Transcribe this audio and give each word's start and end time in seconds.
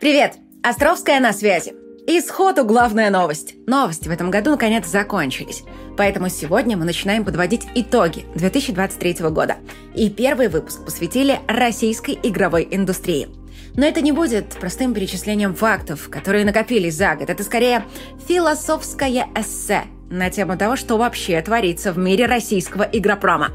Привет! 0.00 0.34
Островская 0.62 1.18
на 1.18 1.32
связи. 1.32 1.74
И 2.06 2.20
сходу 2.20 2.64
главная 2.64 3.10
новость. 3.10 3.56
Новости 3.66 4.06
в 4.06 4.12
этом 4.12 4.30
году 4.30 4.52
наконец 4.52 4.86
закончились. 4.86 5.64
Поэтому 5.96 6.28
сегодня 6.28 6.76
мы 6.76 6.84
начинаем 6.84 7.24
подводить 7.24 7.66
итоги 7.74 8.24
2023 8.36 9.28
года. 9.30 9.56
И 9.96 10.08
первый 10.08 10.46
выпуск 10.46 10.84
посвятили 10.84 11.40
российской 11.48 12.16
игровой 12.22 12.68
индустрии. 12.70 13.28
Но 13.74 13.84
это 13.84 14.00
не 14.00 14.12
будет 14.12 14.50
простым 14.50 14.94
перечислением 14.94 15.56
фактов, 15.56 16.08
которые 16.08 16.44
накопились 16.44 16.94
за 16.94 17.16
год. 17.16 17.28
Это 17.28 17.42
скорее 17.42 17.84
философское 18.28 19.26
эссе 19.34 19.82
на 20.10 20.30
тему 20.30 20.56
того, 20.56 20.76
что 20.76 20.96
вообще 20.96 21.42
творится 21.42 21.92
в 21.92 21.98
мире 21.98 22.26
российского 22.26 22.84
игропрома. 22.84 23.50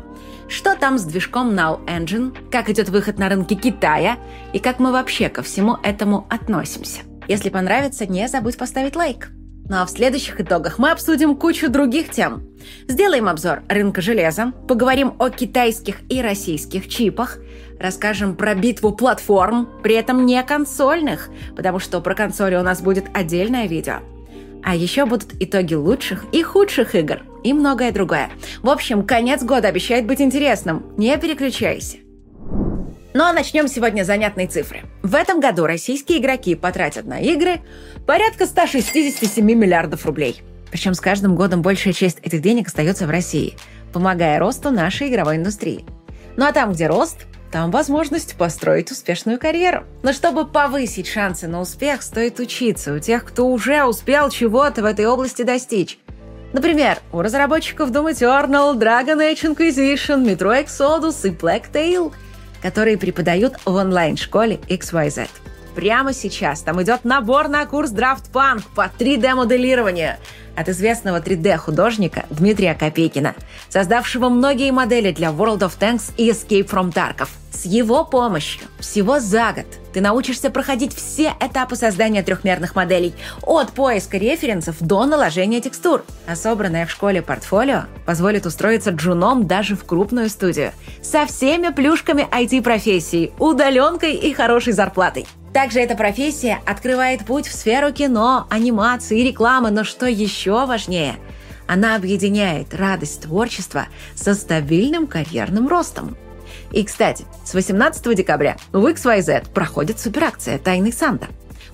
Что 0.54 0.76
там 0.76 1.00
с 1.00 1.04
движком 1.04 1.50
Now 1.50 1.84
Engine, 1.88 2.32
как 2.52 2.70
идет 2.70 2.88
выход 2.90 3.18
на 3.18 3.28
рынки 3.28 3.56
Китая 3.56 4.18
и 4.54 4.60
как 4.60 4.78
мы 4.78 4.92
вообще 4.92 5.28
ко 5.28 5.42
всему 5.42 5.78
этому 5.82 6.28
относимся. 6.30 7.02
Если 7.28 7.50
понравится, 7.50 8.06
не 8.06 8.27
забудь 8.27 8.55
поставить 8.55 8.96
лайк. 8.96 9.30
Ну 9.68 9.77
а 9.77 9.86
в 9.88 9.90
следующих 9.90 10.40
итогах 10.40 10.77
мы 10.77 10.91
обсудим 10.91 11.38
кучу 11.38 11.72
других 11.72 12.12
тем. 12.12 12.44
Сделаем 12.88 13.30
обзор 13.30 13.63
рынка 13.68 14.02
железа, 14.02 14.54
поговорим 14.68 15.16
о 15.18 15.32
китайских 15.32 16.02
и 16.08 16.22
российских 16.22 16.88
чипах, 16.88 17.40
расскажем 17.80 18.35
про 18.35 18.54
битву 18.54 18.91
платформ, 18.91 19.68
при 19.82 19.96
этом 19.96 20.24
не 20.24 20.44
консольных, 20.44 21.32
потому 21.55 21.80
что 21.80 21.99
про 21.99 22.13
консоли 22.13 22.58
у 22.58 22.62
нас 22.62 22.80
будет 22.80 23.05
отдельное 23.16 23.66
видео. 23.68 24.02
А 24.62 24.76
еще 24.76 25.08
будут 25.08 25.34
итоги 25.40 25.74
лучших 25.74 26.26
и 26.32 26.44
худших 26.44 26.94
игр 26.94 27.24
и 27.44 27.54
многое 27.54 27.92
другое. 27.92 28.30
В 28.62 28.70
общем, 28.70 29.06
конец 29.06 29.44
года 29.44 29.68
обещает 29.68 30.06
быть 30.06 30.22
интересным. 30.22 30.86
Не 30.98 31.18
переключайся. 31.18 31.98
Ну 33.14 33.24
а 33.26 33.34
начнем 33.34 33.68
сегодня 33.68 34.04
с 34.04 34.08
занятной 34.08 34.48
цифры. 34.48 34.82
В 35.04 35.14
этом 35.14 35.40
году 35.40 35.66
российские 35.68 36.18
игроки 36.18 36.56
потратят 36.56 37.06
на 37.06 37.20
игры 37.20 37.62
порядка 38.08 38.48
167 38.48 39.46
миллиардов 39.46 40.06
рублей. 40.06 40.41
Причем 40.72 40.96
с 40.96 41.00
каждым 41.00 41.35
годом 41.35 41.62
большая 41.62 41.94
часть 41.94 42.18
этих 42.24 42.41
денег 42.41 42.68
остается 42.68 43.05
в 43.05 43.12
России, 43.12 43.54
помогая 43.91 44.40
росту 44.40 44.72
нашей 44.72 45.10
игровой 45.10 45.35
индустрии. 45.35 45.85
Ну 46.35 46.46
а 46.46 46.52
там, 46.52 46.72
где 46.72 46.88
рост, 46.88 47.28
там 47.52 47.70
возможность 47.70 48.35
построить 48.35 48.90
успешную 48.90 49.38
карьеру. 49.38 49.84
Но 50.02 50.12
чтобы 50.12 50.48
повысить 50.48 51.07
шансы 51.07 51.48
на 51.48 51.62
успех, 51.62 52.02
стоит 52.02 52.40
учиться 52.40 52.96
у 52.96 52.98
тех, 52.98 53.24
кто 53.24 53.48
уже 53.48 53.84
успел 53.84 54.32
чего-то 54.32 54.82
в 54.82 54.85
этой 54.85 55.05
области 55.05 55.44
достичь. 55.44 56.00
Например, 56.54 56.99
у 57.12 57.21
разработчиков 57.21 57.90
Doom 57.90 58.13
Eternal, 58.13 58.76
Dragon 58.76 59.18
Age 59.18 59.55
Inquisition, 59.55 60.23
Metro 60.23 60.63
Exodus 60.63 61.27
и 61.27 61.32
Black 61.32 61.71
Tail, 61.73 62.13
которые 62.62 62.98
преподают 62.98 63.55
в 63.65 63.73
онлайн-школе 63.73 64.59
XYZ. 64.69 65.28
Прямо 65.75 66.13
сейчас 66.13 66.62
там 66.62 66.81
идет 66.81 67.03
набор 67.03 67.47
на 67.47 67.66
курс 67.66 67.91
Draft 67.91 68.31
Punk 68.31 68.63
по 68.75 68.91
3D-моделированию– 68.97 70.18
от 70.56 70.69
известного 70.69 71.19
3D-художника 71.19 72.25
Дмитрия 72.29 72.74
Копейкина, 72.74 73.35
создавшего 73.69 74.29
многие 74.29 74.72
модели 74.72 75.12
для 75.12 75.29
World 75.29 75.59
of 75.59 75.74
Tanks 75.79 76.13
и 76.18 76.29
Escape 76.29 76.69
from 76.69 76.94
Tarkov. 76.94 77.29
С 77.51 77.66
его 77.66 78.03
помощью 78.03 78.63
всего 78.79 79.19
за 79.19 79.53
год 79.53 79.66
ты 79.94 80.01
научишься 80.01 80.50
проходить 80.50 80.96
все 80.96 81.34
этапы 81.40 81.75
создания 81.75 82.24
трехмерных 82.24 82.75
моделей, 82.75 83.13
от 83.44 83.72
поиска 83.72 84.18
референсов 84.18 84.78
до 84.79 85.06
наложения 85.06 85.62
текстур. 85.62 86.03
А 86.25 86.35
собранное 86.35 86.88
в 86.88 86.91
школе 86.91 87.22
портфолио 87.22 87.84
позволит 88.06 88.47
устроиться 88.47 88.90
джуном 88.90 89.46
даже 89.46 89.75
в 89.75 89.85
крупную 89.85 90.29
студию. 90.29 90.72
Со 91.03 91.28
всеми 91.28 91.72
плюшками 91.72 92.28
IT-профессии, 92.31 93.31
удаленкой 93.38 94.16
и 94.16 94.34
хорошей 94.34 94.74
зарплатой. 94.74 95.28
Также 95.53 95.81
эта 95.81 95.96
профессия 95.96 96.59
открывает 96.66 97.25
путь 97.25 97.47
в 97.47 97.53
сферу 97.53 97.94
кино, 97.94 98.47
анимации 98.50 99.19
и 99.19 99.23
рекламы, 99.23 99.69
но 99.69 99.84
что 99.84 100.07
еще 100.07 100.66
важнее, 100.66 101.16
она 101.68 101.95
объединяет 101.95 102.73
радость 102.73 103.22
творчества 103.22 103.85
со 104.16 104.33
стабильным 104.33 105.05
карьерным 105.05 105.67
ростом. 105.67 106.17
И, 106.72 106.83
кстати, 106.83 107.25
с 107.45 107.53
18 107.53 108.16
декабря 108.16 108.57
в 108.72 108.83
XYZ 108.83 109.51
проходит 109.53 110.00
суперакция 110.00 110.57
«Тайный 110.57 110.91
Санта». 110.91 111.28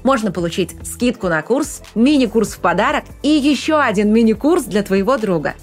Можно 0.04 0.34
получить 0.34 0.76
скидку 0.86 1.30
на 1.30 1.42
курс, 1.42 1.82
мини-курс 1.96 2.56
в 2.56 2.60
подарок 2.60 3.06
и 3.24 3.30
еще 3.30 3.80
один 3.80 4.12
мини-курс 4.12 4.66
для 4.66 4.84
твоего 4.84 5.18
друга. 5.18 5.56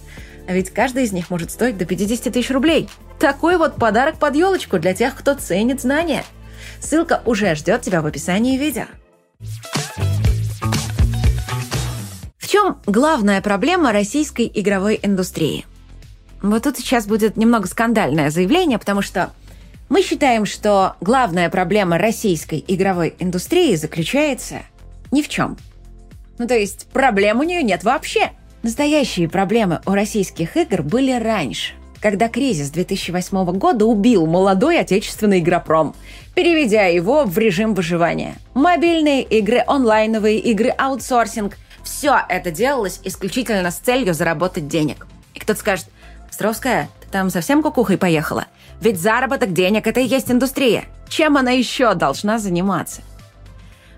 А 0.48 0.54
ведь 0.54 0.70
каждый 0.70 1.04
из 1.04 1.12
них 1.12 1.28
может 1.28 1.50
стоить 1.50 1.76
до 1.76 1.84
50 1.84 2.32
тысяч 2.32 2.50
рублей. 2.50 2.88
Такой 3.18 3.58
вот 3.58 3.76
подарок 3.76 4.18
под 4.18 4.36
елочку 4.36 4.78
для 4.78 4.94
тех, 4.94 5.14
кто 5.14 5.34
ценит 5.34 5.82
знания– 5.82 6.24
Ссылка 6.80 7.22
уже 7.24 7.54
ждет 7.54 7.82
тебя 7.82 8.02
в 8.02 8.06
описании 8.06 8.56
видео. 8.56 8.84
В 12.38 12.48
чем 12.48 12.78
главная 12.86 13.40
проблема 13.40 13.92
российской 13.92 14.50
игровой 14.52 14.98
индустрии? 15.02 15.66
Вот 16.42 16.62
тут 16.62 16.78
сейчас 16.78 17.06
будет 17.06 17.36
немного 17.36 17.66
скандальное 17.66 18.30
заявление, 18.30 18.78
потому 18.78 19.02
что 19.02 19.30
мы 19.88 20.02
считаем, 20.02 20.46
что 20.46 20.94
главная 21.00 21.50
проблема 21.50 21.98
российской 21.98 22.64
игровой 22.66 23.14
индустрии 23.18 23.74
заключается 23.74 24.60
ни 25.10 25.22
в 25.22 25.28
чем. 25.28 25.56
Ну, 26.38 26.46
то 26.46 26.54
есть 26.54 26.86
проблем 26.92 27.40
у 27.40 27.42
нее 27.42 27.62
нет 27.62 27.84
вообще. 27.84 28.32
Настоящие 28.62 29.28
проблемы 29.28 29.80
у 29.86 29.92
российских 29.92 30.56
игр 30.56 30.82
были 30.82 31.12
раньше– 31.12 31.72
когда 32.06 32.28
кризис 32.28 32.70
2008 32.70 33.58
года 33.58 33.84
убил 33.84 34.28
молодой 34.28 34.78
отечественный 34.78 35.40
игропром, 35.40 35.92
переведя 36.36 36.84
его 36.84 37.24
в 37.24 37.36
режим 37.36 37.74
выживания. 37.74 38.36
Мобильные 38.54 39.24
игры, 39.24 39.64
онлайновые 39.66 40.38
игры, 40.38 40.68
аутсорсинг– 40.68 41.56
все 41.82 42.20
это 42.28 42.52
делалось 42.52 43.00
исключительно 43.02 43.72
с 43.72 43.78
целью 43.78 44.14
заработать 44.14 44.68
денег. 44.68 45.08
И 45.34 45.40
кто-то 45.40 45.58
скажет, 45.58 45.86
Островская, 46.30 46.88
ты 47.00 47.08
там 47.10 47.28
совсем 47.28 47.60
кукухой 47.60 47.98
поехала? 47.98 48.44
Ведь 48.80 49.00
заработок 49.00 49.52
денег– 49.52 49.84
это 49.88 49.98
и 49.98 50.06
есть 50.06 50.30
индустрия. 50.30 50.84
Чем 51.08 51.36
она 51.36 51.50
еще 51.50 51.94
должна 51.94 52.38
заниматься? 52.38 53.02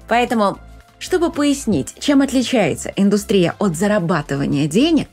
Поэтому, 0.08 0.56
чтобы 0.98 1.30
пояснить, 1.30 1.94
чем 1.98 2.22
отличается 2.22 2.90
индустрия 2.96 3.54
от 3.58 3.76
зарабатывания 3.76 4.66
денег, 4.66 5.08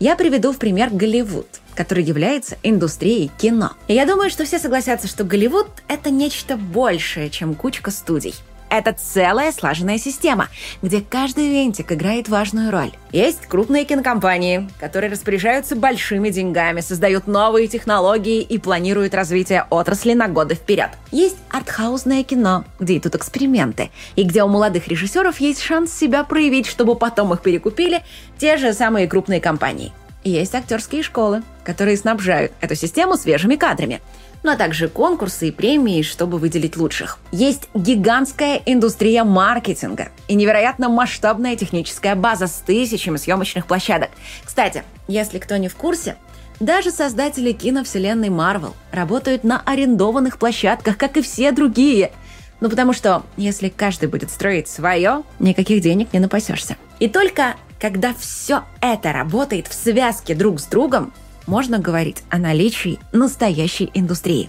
я 0.00 0.16
приведу 0.16 0.52
в 0.52 0.56
пример 0.56 0.88
Голливуд– 0.90 1.46
который 1.74 2.04
является 2.04 2.56
индустрией 2.62 3.30
кино. 3.38 3.72
И 3.88 3.94
я 3.94 4.06
думаю, 4.06 4.30
что 4.30 4.44
все 4.44 4.58
согласятся, 4.58 5.08
что 5.08 5.24
Голливуд— 5.24 5.68
это 5.88 6.10
нечто 6.10 6.56
большее, 6.56 7.30
чем 7.30 7.54
кучка 7.54 7.90
студий. 7.90 8.34
Это 8.72 8.94
целая 8.94 9.52
слаженная 9.52 9.98
система, 9.98 10.48
где 10.80 11.02
каждый 11.02 11.50
винтик 11.50 11.92
играет 11.92 12.30
важную 12.30 12.70
роль. 12.70 12.90
Есть 13.12 13.44
крупные 13.44 13.84
кинокомпании, 13.84 14.66
которые 14.80 15.12
распоряжаются 15.12 15.76
большими 15.76 16.30
деньгами, 16.30 16.80
создают 16.80 17.26
новые 17.26 17.68
технологии 17.68 18.40
и 18.40 18.56
планируют 18.56 19.12
развитие 19.12 19.66
отрасли 19.68 20.14
на 20.14 20.26
годы 20.28 20.54
вперед. 20.54 20.88
Есть 21.10 21.36
артхаусное 21.50 22.22
кино, 22.24 22.64
где 22.80 22.96
идут 22.96 23.14
эксперименты, 23.14 23.90
и 24.16 24.22
где 24.22 24.42
у 24.42 24.48
молодых 24.48 24.88
режиссеров 24.88 25.38
есть 25.38 25.60
шанс 25.60 25.92
себя 25.92 26.24
проявить, 26.24 26.66
чтобы 26.66 26.96
потом 26.96 27.34
их 27.34 27.42
перекупили 27.42 28.02
те 28.38 28.56
же 28.56 28.72
самые 28.72 29.06
крупные 29.06 29.42
компании. 29.42 29.92
Есть 30.24 30.54
актерские 30.54 31.02
школы, 31.02 31.42
которые 31.64 31.96
снабжают 31.96 32.52
эту 32.60 32.74
систему 32.74 33.16
свежими 33.16 33.56
кадрами 33.56 34.00
ну 34.42 34.50
а 34.50 34.56
также 34.56 34.88
конкурсы 34.88 35.48
и 35.48 35.50
премии, 35.50 36.02
чтобы 36.02 36.38
выделить 36.38 36.76
лучших. 36.76 37.18
Есть 37.30 37.68
гигантская 37.74 38.60
индустрия 38.66 39.24
маркетинга 39.24 40.08
и 40.28 40.34
невероятно 40.34 40.88
масштабная 40.88 41.56
техническая 41.56 42.14
база 42.14 42.46
с 42.46 42.62
тысячами 42.66 43.16
съемочных 43.16 43.66
площадок. 43.66 44.10
Кстати, 44.44 44.82
если 45.08 45.38
кто 45.38 45.56
не 45.56 45.68
в 45.68 45.76
курсе, 45.76 46.16
даже 46.60 46.90
создатели 46.90 47.52
киновселенной 47.52 48.28
Marvel 48.28 48.74
работают 48.90 49.44
на 49.44 49.60
арендованных 49.64 50.38
площадках, 50.38 50.96
как 50.96 51.16
и 51.16 51.22
все 51.22 51.52
другие. 51.52 52.12
Ну 52.60 52.70
потому 52.70 52.92
что, 52.92 53.24
если 53.36 53.68
каждый 53.68 54.08
будет 54.08 54.30
строить 54.30 54.68
свое, 54.68 55.22
никаких 55.40 55.80
денег 55.80 56.12
не 56.12 56.20
напасешься. 56.20 56.76
И 57.00 57.08
только 57.08 57.56
когда 57.82 58.14
все 58.16 58.62
это 58.80 59.12
работает 59.12 59.66
в 59.66 59.74
связке 59.74 60.36
друг 60.36 60.60
с 60.60 60.66
другом, 60.66 61.12
можно 61.48 61.80
говорить 61.80 62.22
о 62.30 62.38
наличии 62.38 63.00
настоящей 63.10 63.90
индустрии. 63.92 64.48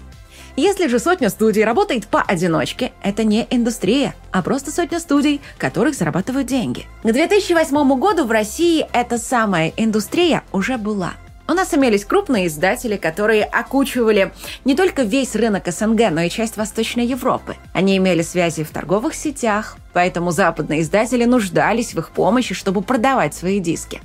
Если 0.54 0.86
же 0.86 1.00
сотня 1.00 1.30
студий 1.30 1.64
работает 1.64 2.06
поодиночке, 2.06 2.92
это 3.02 3.24
не 3.24 3.44
индустрия, 3.50 4.14
а 4.30 4.40
просто 4.40 4.70
сотня 4.70 5.00
студий, 5.00 5.40
которых 5.58 5.96
зарабатывают 5.96 6.46
деньги. 6.46 6.86
К 7.02 7.10
2008 7.10 7.98
году 7.98 8.24
в 8.24 8.30
России 8.30 8.86
эта 8.92 9.18
самая 9.18 9.72
индустрия 9.76 10.44
уже 10.52 10.78
была– 10.78 11.14
у 11.46 11.52
нас 11.52 11.74
имелись 11.74 12.04
крупные 12.04 12.46
издатели, 12.46 12.96
которые 12.96 13.44
окучивали 13.44 14.32
не 14.64 14.74
только 14.74 15.02
весь 15.02 15.36
рынок 15.36 15.66
СНГ, 15.66 16.10
но 16.10 16.22
и 16.22 16.30
часть 16.30 16.56
Восточной 16.56 17.06
Европы. 17.06 17.56
Они 17.72 17.96
имели 17.96 18.22
связи 18.22 18.64
в 18.64 18.70
торговых 18.70 19.14
сетях, 19.14 19.76
поэтому 19.92 20.30
западные 20.30 20.80
издатели 20.80 21.24
нуждались 21.24 21.94
в 21.94 21.98
их 21.98 22.10
помощи, 22.10 22.54
чтобы 22.54 22.80
продавать 22.80 23.34
свои 23.34 23.60
диски. 23.60 24.00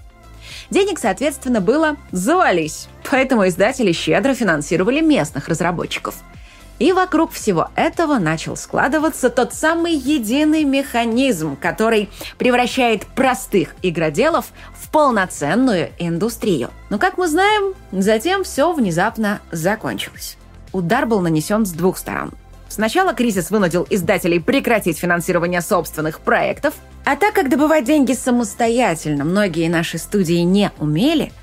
Денег, 0.69 0.99
соответственно, 0.99 1.61
было 1.61 1.95
завались, 2.11 2.89
поэтому 3.09 3.47
издатели 3.47 3.91
щедро 3.91 4.33
финансировали 4.33 5.01
местных 5.01 5.47
разработчиков. 5.47 6.15
И 6.79 6.93
вокруг 6.93 7.33
всего 7.33 7.69
этого 7.75 8.19
начал 8.19 8.55
складываться 8.55 9.29
тот 9.29 9.53
самый 9.53 9.93
единый 9.93 10.63
механизм, 10.63 11.57
который 11.57 12.09
превращает 12.37 13.05
простых 13.05 13.75
игроделов 13.81 14.47
в 14.73 14.89
полноценную 14.89 15.91
индустрию. 15.99 16.69
Но, 16.89 16.97
как 16.97 17.17
мы 17.17 17.27
знаем, 17.27 17.73
затем 17.91 18.45
все 18.45 18.71
внезапно 18.73 19.41
закончилось. 19.51 20.37
Удар 20.71 21.05
был 21.05 21.19
нанесен 21.19 21.65
с 21.65 21.71
двух 21.71 21.97
сторон. 21.97 22.31
Сначала 22.69 23.13
кризис 23.13 23.51
вынудил 23.51 23.85
издателей 23.89 24.39
прекратить 24.39 24.99
финансирование 24.99 25.61
собственных 25.61 26.21
проектов, 26.21 26.75
а 27.03 27.15
так 27.15 27.33
как 27.33 27.49
добывать 27.49 27.85
деньги 27.85 28.13
самостоятельно 28.13 29.25
многие 29.25 29.67
наши 29.67 29.97
студии 29.97 30.41
не 30.41 30.71
умели, 30.79 31.33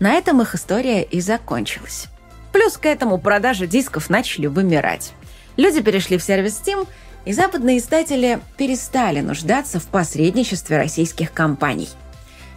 на 0.00 0.12
этом 0.12 0.40
их 0.40 0.54
история 0.54 1.02
и 1.02 1.20
закончилась. 1.20 2.06
Плюс 2.52 2.76
к 2.76 2.86
этому 2.86 3.18
продажи 3.18 3.66
дисков 3.66 4.10
начали 4.10 4.46
вымирать. 4.46 5.12
Люди 5.56 5.80
перешли 5.80 6.18
в 6.18 6.22
сервис 6.22 6.60
Steam, 6.64 6.86
и 7.24 7.32
западные 7.32 7.78
издатели 7.78 8.40
перестали 8.56 9.20
нуждаться 9.20 9.80
в 9.80 9.86
посредничестве 9.86 10.78
российских 10.78 11.32
компаний. 11.32 11.88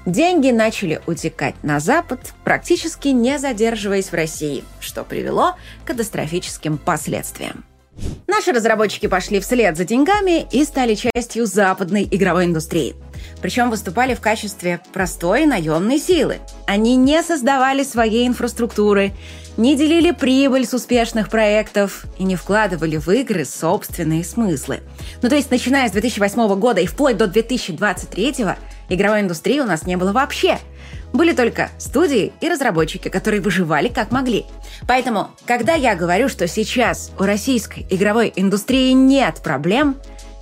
Деньги 0.06 0.50
начали 0.50 1.02
утекать 1.06 1.56
на 1.62 1.80
Запад, 1.80 2.34
практически 2.44 3.10
не 3.10 3.38
задерживаясь 3.38 4.08
в 4.08 4.14
России, 4.14 4.64
что 4.80 5.04
привело 5.04 5.56
к 5.84 5.88
катастрофическим 5.88 6.78
последствиям. 6.78 7.66
Наши 8.28 8.52
разработчики 8.52 9.08
пошли 9.08 9.40
вслед 9.40 9.78
за 9.78 9.84
деньгами 9.84 10.48
и 10.52 10.64
стали 10.64 10.96
частью 10.96 11.46
западной 11.46 12.08
игровой 12.10 12.46
индустрии. 12.46 12.96
Причем 13.42 13.70
выступали 13.70 14.14
в 14.14 14.22
качестве 14.22 14.80
простой 14.94 15.46
наемной 15.46 16.00
силы. 16.00 16.40
Они 16.68 16.96
не 16.96 17.22
создавали 17.24 17.84
своей 17.84 18.28
инфраструктуры, 18.28 19.14
не 19.58 19.76
делили 19.76 20.12
прибыль 20.12 20.66
с 20.66 20.74
успешных 20.74 21.30
проектов 21.30 22.06
и 22.18 22.24
не 22.24 22.36
вкладывали 22.36 22.98
в 22.98 23.10
игры 23.10 23.46
собственные 23.46 24.24
смыслы. 24.24 24.80
Ну 25.22 25.30
то 25.30 25.36
есть 25.36 25.52
начиная 25.52 25.90
с 25.90 25.92
2008 25.92 26.56
года 26.60 26.82
и 26.82 26.86
вплоть 26.86 27.18
до 27.18 27.28
2023 27.28 28.36
игровой 28.90 29.22
индустрии 29.22 29.60
у 29.60 29.66
нас 29.66 29.86
не 29.86 29.98
было 29.98 30.12
вообще– 30.12 30.58
были 31.14 31.34
только 31.34 31.70
студии 31.78 32.32
и 32.42 32.50
разработчики, 32.50 33.10
которые 33.10 33.42
выживали 33.42 33.90
как 33.90 34.12
могли. 34.12 34.46
Поэтому, 34.88 35.32
когда 35.46 35.74
я 35.74 35.96
говорю, 35.96 36.30
что 36.30 36.48
сейчас 36.48 37.12
у 37.20 37.24
российской 37.24 37.86
игровой 37.90 38.32
индустрии 38.36 38.92
нет 38.92 39.42
проблем, 39.44 39.98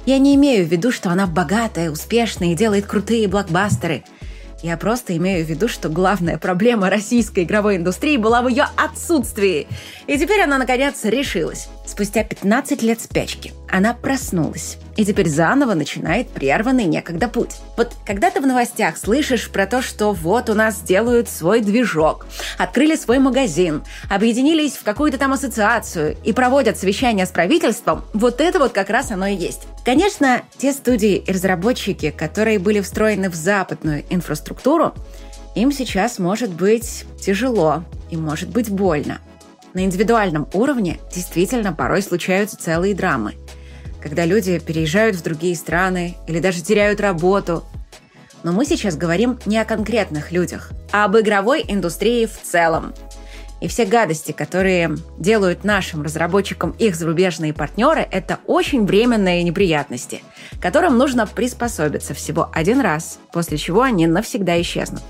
я 0.10 0.18
не 0.18 0.36
имею 0.36 0.66
в 0.66 0.70
виду, 0.70 0.92
что 0.92 1.10
она 1.12 1.28
богатая, 1.28 1.92
успешная 1.92 2.54
и 2.54 2.56
делает 2.56 2.86
крутые 2.86 3.28
блокбастеры– 3.28 4.04
я 4.62 4.76
просто 4.76 5.16
имею 5.16 5.46
в 5.46 5.50
виду, 5.50 5.70
что 5.70 5.88
главная 5.88 6.38
проблема 6.38 6.90
российской 6.90 7.46
игровой 7.46 7.78
индустрии 7.78 8.18
была 8.18 8.42
в 8.42 8.50
ее 8.50 8.66
отсутствии. 8.76 9.68
И 10.06 10.18
теперь 10.18 10.42
она, 10.42 10.58
наконец, 10.58 11.06
решилась. 11.06 11.70
Спустя 11.90 12.24
15 12.24 12.84
лет 12.84 13.02
спячки 13.02 13.52
она 13.68 13.96
проснулась. 13.96 14.78
И 14.96 15.04
теперь 15.04 15.28
заново 15.28 15.74
начинает 15.74 16.30
прерванный 16.30 16.86
некогда 16.86 17.28
путь. 17.28 17.56
Вот 17.78 17.96
когда 18.06 18.30
ты 18.30 18.42
в 18.42 18.46
новостях 18.46 18.96
слышишь 18.96 19.50
про 19.50 19.66
то, 19.66 19.82
что 19.82 20.14
вот 20.14 20.52
у 20.52 20.54
нас 20.54 20.82
делают 20.82 21.30
свой 21.30 21.62
движок, 21.62 22.28
открыли 22.60 22.96
свой 22.96 23.18
магазин, 23.18 23.82
объединились 24.08 24.74
в 24.74 24.84
какую-то 24.84 25.18
там 25.18 25.34
ассоциацию 25.34 26.16
и 26.24 26.32
проводят 26.32 26.78
совещания 26.78 27.26
с 27.26 27.32
правительством, 27.32 28.06
вот 28.14 28.40
это 28.40 28.60
вот 28.60 28.72
как 28.72 28.92
раз 28.92 29.10
оно 29.10 29.26
и 29.26 29.36
есть. 29.36 29.64
Конечно, 29.84 30.44
те 30.60 30.74
студии 30.74 31.16
и 31.16 31.32
разработчики, 31.32 32.12
которые 32.12 32.60
были 32.60 32.82
встроены 32.82 33.32
в 33.32 33.36
западную 33.36 34.06
инфраструктуру, 34.12 34.94
им 35.56 35.72
сейчас 35.72 36.20
может 36.20 36.52
быть 36.52 37.06
тяжело 37.20 37.84
и 38.12 38.16
может 38.16 38.50
быть 38.50 38.70
больно. 38.70 39.20
На 39.80 39.86
индивидуальном 39.86 40.46
уровне 40.52 41.00
действительно 41.10 41.72
порой 41.72 42.02
случаются 42.02 42.58
целые 42.58 42.94
драмы. 42.94 43.36
Когда 44.02 44.26
люди 44.26 44.60
переезжают 44.60 45.16
в 45.16 45.24
другие 45.24 45.56
страны 45.56 46.18
или 46.28 46.42
даже 46.42 46.62
теряют 46.62 47.00
работу. 47.00 47.64
Но 48.44 48.52
мы 48.52 48.66
сейчас 48.66 48.98
говорим 48.98 49.40
не 49.46 49.58
о 49.58 49.64
конкретных 49.64 50.34
людях, 50.34 50.72
а 50.92 51.06
об 51.06 51.18
игровой 51.18 51.64
индустрии 51.66 52.26
в 52.26 52.42
целом– 52.42 52.94
и 53.62 53.68
все 53.68 53.86
гадости, 53.86 54.32
которые 54.32 54.96
делают 55.18 55.66
нашим 55.66 56.02
разработчикам 56.02 56.72
их 56.80 56.96
зарубежные 56.96 57.54
партнеры, 57.54 58.08
это 58.10 58.40
очень 58.46 58.86
временные 58.86 59.44
неприятности, 59.44 60.24
которым 60.62 60.98
нужно 60.98 61.28
приспособиться 61.28 62.14
всего 62.14 62.50
один 62.54 62.80
раз, 62.80 63.20
после 63.34 63.58
чего 63.58 63.82
они 63.82 64.08
навсегда 64.08 64.62
исчезнут. 64.62 65.04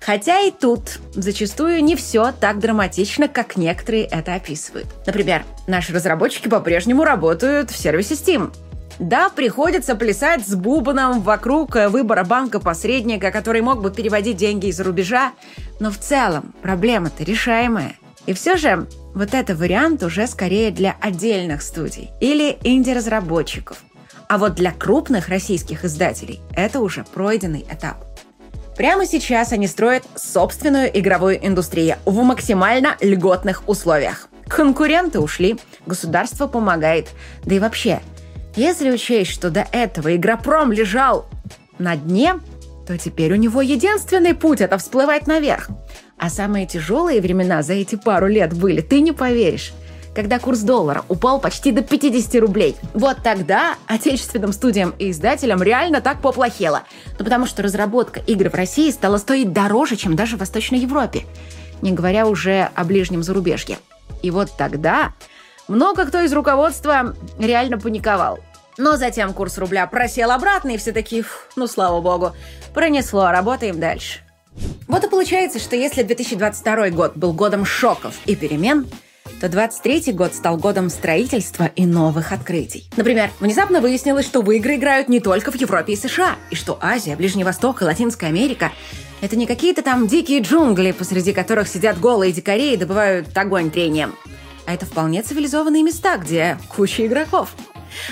Хотя 0.00 0.40
и 0.40 0.50
тут 0.50 0.98
зачастую 1.12 1.84
не 1.84 1.94
все 1.94 2.32
так 2.32 2.58
драматично, 2.58 3.28
как 3.28 3.56
некоторые 3.56 4.04
это 4.04 4.34
описывают. 4.34 4.86
Например, 5.06 5.44
наши 5.66 5.92
разработчики 5.92 6.48
по-прежнему 6.48 7.04
работают 7.04 7.70
в 7.70 7.76
сервисе 7.76 8.14
Steam– 8.14 8.52
да, 9.00 9.30
приходится 9.30 9.96
плясать 9.96 10.46
с 10.46 10.54
бубном 10.54 11.22
вокруг 11.22 11.74
э, 11.74 11.88
выбора 11.88 12.22
банка-посредника, 12.22 13.30
который 13.30 13.62
мог 13.62 13.80
бы 13.80 13.90
переводить 13.90 14.36
деньги 14.36 14.66
из-за 14.66 14.84
рубежа, 14.84 15.32
но 15.80 15.90
в 15.90 15.96
целом 15.96 16.52
проблема-то 16.60 17.24
решаемая. 17.24 17.96
И 18.26 18.34
все 18.34 18.56
же 18.56 18.86
вот 19.14 19.32
это 19.32 19.56
вариант 19.56 20.02
уже 20.02 20.26
скорее 20.26 20.70
для 20.70 20.96
отдельных 21.00 21.62
студий 21.62 22.10
или 22.20 22.58
инди-разработчиков. 22.62 23.78
А 24.28 24.36
вот 24.36 24.54
для 24.54 24.70
крупных 24.70 25.28
российских 25.28 25.86
издателей 25.86 26.40
это 26.54 26.80
уже 26.80 27.04
пройденный 27.14 27.64
этап. 27.70 28.09
Прямо 28.80 29.04
сейчас 29.04 29.52
они 29.52 29.66
строят 29.66 30.04
собственную 30.16 30.98
игровую 30.98 31.46
индустрию 31.46 31.96
в 32.06 32.22
максимально 32.22 32.96
льготных 33.02 33.68
условиях. 33.68 34.30
Конкуренты 34.48 35.20
ушли, 35.20 35.58
государство 35.84 36.46
помогает, 36.46 37.08
да 37.44 37.56
и 37.56 37.58
вообще– 37.58 38.00
если 38.56 38.90
учесть, 38.90 39.32
что 39.32 39.50
до 39.50 39.66
этого 39.70 40.16
Игропром 40.16 40.72
лежал 40.72 41.26
на 41.78 41.94
дне, 41.94 42.36
то 42.86 42.96
теперь 42.96 43.34
у 43.34 43.36
него 43.36 43.60
единственный 43.60 44.34
путь– 44.34 44.60
это 44.62 44.78
всплывать 44.78 45.26
наверх. 45.26 45.68
А 46.16 46.30
самые 46.30 46.66
тяжелые 46.66 47.20
времена 47.20 47.62
за 47.62 47.74
эти 47.74 47.96
пару 47.96 48.28
лет 48.28 48.54
были, 48.54 48.80
ты 48.80 49.02
не 49.02 49.12
поверишь 49.12 49.74
когда 50.14 50.38
курс 50.38 50.60
доллара 50.60 51.04
упал 51.08 51.40
почти 51.40 51.72
до 51.72 51.82
50 51.82 52.40
рублей. 52.40 52.76
Вот 52.94 53.18
тогда 53.22 53.76
отечественным 53.86 54.52
студиям 54.52 54.94
и 54.98 55.10
издателям 55.10 55.62
реально 55.62 56.00
так 56.00 56.20
поплохело. 56.20 56.82
Ну, 57.18 57.24
потому 57.24 57.46
что 57.46 57.62
разработка 57.62 58.20
игр 58.20 58.50
в 58.50 58.54
России 58.54 58.90
стала 58.90 59.18
стоить 59.18 59.52
дороже, 59.52 59.96
чем 59.96 60.16
даже 60.16 60.36
в 60.36 60.40
Восточной 60.40 60.78
Европе. 60.78 61.24
Не 61.82 61.92
говоря 61.92 62.26
уже 62.26 62.70
о 62.74 62.84
ближнем 62.84 63.22
зарубежье. 63.22 63.78
И 64.22 64.30
вот 64.30 64.50
тогда 64.56 65.14
много 65.68 66.04
кто 66.04 66.20
из 66.20 66.32
руководства 66.32 67.14
реально 67.38 67.78
паниковал. 67.78 68.40
Но 68.76 68.96
затем 68.96 69.32
курс 69.32 69.58
рубля 69.58 69.86
просел 69.86 70.30
обратно, 70.30 70.70
и 70.70 70.76
все 70.76 70.92
такие, 70.92 71.24
ну 71.56 71.66
слава 71.66 72.00
богу, 72.00 72.32
пронесло, 72.74 73.30
работаем 73.30 73.78
дальше. 73.78 74.20
Вот 74.88 75.04
и 75.04 75.08
получается, 75.08 75.58
что 75.58 75.76
если 75.76 76.02
2022 76.02 76.90
год 76.90 77.16
был 77.16 77.32
годом 77.32 77.64
шоков 77.64 78.14
и 78.26 78.34
перемен, 78.34 78.86
то 79.40 79.48
23 79.48 80.12
год 80.12 80.34
стал 80.34 80.58
годом 80.58 80.90
строительства 80.90 81.70
и 81.74 81.86
новых 81.86 82.32
открытий. 82.32 82.84
Например, 82.96 83.30
внезапно 83.40 83.80
выяснилось, 83.80 84.26
что 84.26 84.42
в 84.42 84.50
игры 84.50 84.76
играют 84.76 85.08
не 85.08 85.20
только 85.20 85.50
в 85.50 85.54
Европе 85.54 85.94
и 85.94 85.96
США, 85.96 86.36
и 86.50 86.54
что 86.54 86.78
Азия, 86.80 87.16
Ближний 87.16 87.44
Восток 87.44 87.82
и 87.82 87.84
Латинская 87.84 88.26
Америка– 88.26 88.72
это 89.20 89.36
не 89.36 89.46
какие-то 89.46 89.82
там 89.82 90.06
дикие 90.06 90.40
джунгли, 90.40 90.92
посреди 90.92 91.32
которых 91.32 91.68
сидят 91.68 91.98
голые 91.98 92.32
дикари 92.32 92.74
и 92.74 92.76
добывают 92.76 93.36
огонь 93.36 93.70
трением– 93.70 94.14
а 94.70 94.74
это 94.74 94.86
вполне 94.86 95.20
цивилизованные 95.22 95.82
места, 95.82 96.16
где 96.16 96.56
куча 96.68 97.04
игроков. 97.04 97.56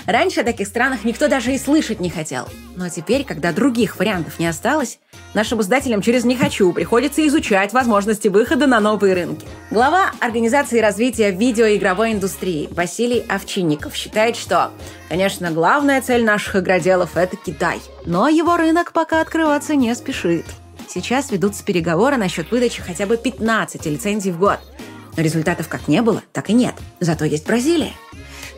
Раньше 0.06 0.40
о 0.40 0.44
таких 0.44 0.66
странах 0.66 1.04
никто 1.04 1.28
даже 1.28 1.54
и 1.54 1.58
слышать 1.58 2.00
не 2.00 2.10
хотел. 2.10 2.48
Но 2.76 2.88
теперь, 2.88 3.24
когда 3.24 3.52
других 3.52 3.98
вариантов 3.98 4.38
не 4.38 4.46
осталось, 4.46 4.98
нашим 5.34 5.60
издателям 5.60 6.02
через 6.02 6.24
«не 6.24 6.36
хочу» 6.36 6.72
приходится 6.72 7.26
изучать 7.26 7.72
возможности 7.72 8.28
выхода 8.28 8.66
на 8.66 8.80
новые 8.80 9.14
рынки. 9.14 9.46
Глава 9.70 10.12
Организации 10.20 10.80
развития 10.80 11.30
видеоигровой 11.30 12.12
индустрии 12.12 12.68
Василий 12.70 13.24
Овчинников 13.28 13.94
считает, 13.94 14.36
что, 14.36 14.70
конечно, 15.08 15.50
главная 15.50 16.00
цель 16.02 16.24
наших 16.24 16.56
игроделов– 16.56 17.10
это 17.16 17.36
Китай. 17.36 17.80
Но 18.06 18.28
его 18.28 18.56
рынок 18.56 18.92
пока 18.92 19.20
открываться 19.20 19.74
не 19.74 19.94
спешит. 19.94 20.46
Сейчас 20.88 21.30
ведутся 21.30 21.64
переговоры 21.64 22.16
насчет 22.16 22.50
выдачи 22.50 22.80
хотя 22.80 23.06
бы 23.06 23.16
15 23.16 23.84
лицензий 23.86 24.32
в 24.32 24.38
год– 24.38 24.58
но 25.18 25.24
результатов 25.24 25.66
как 25.66 25.88
не 25.88 26.00
было, 26.00 26.22
так 26.32 26.48
и 26.48 26.52
нет. 26.52 26.76
Зато 27.00 27.24
есть 27.24 27.44
Бразилия. 27.44 27.92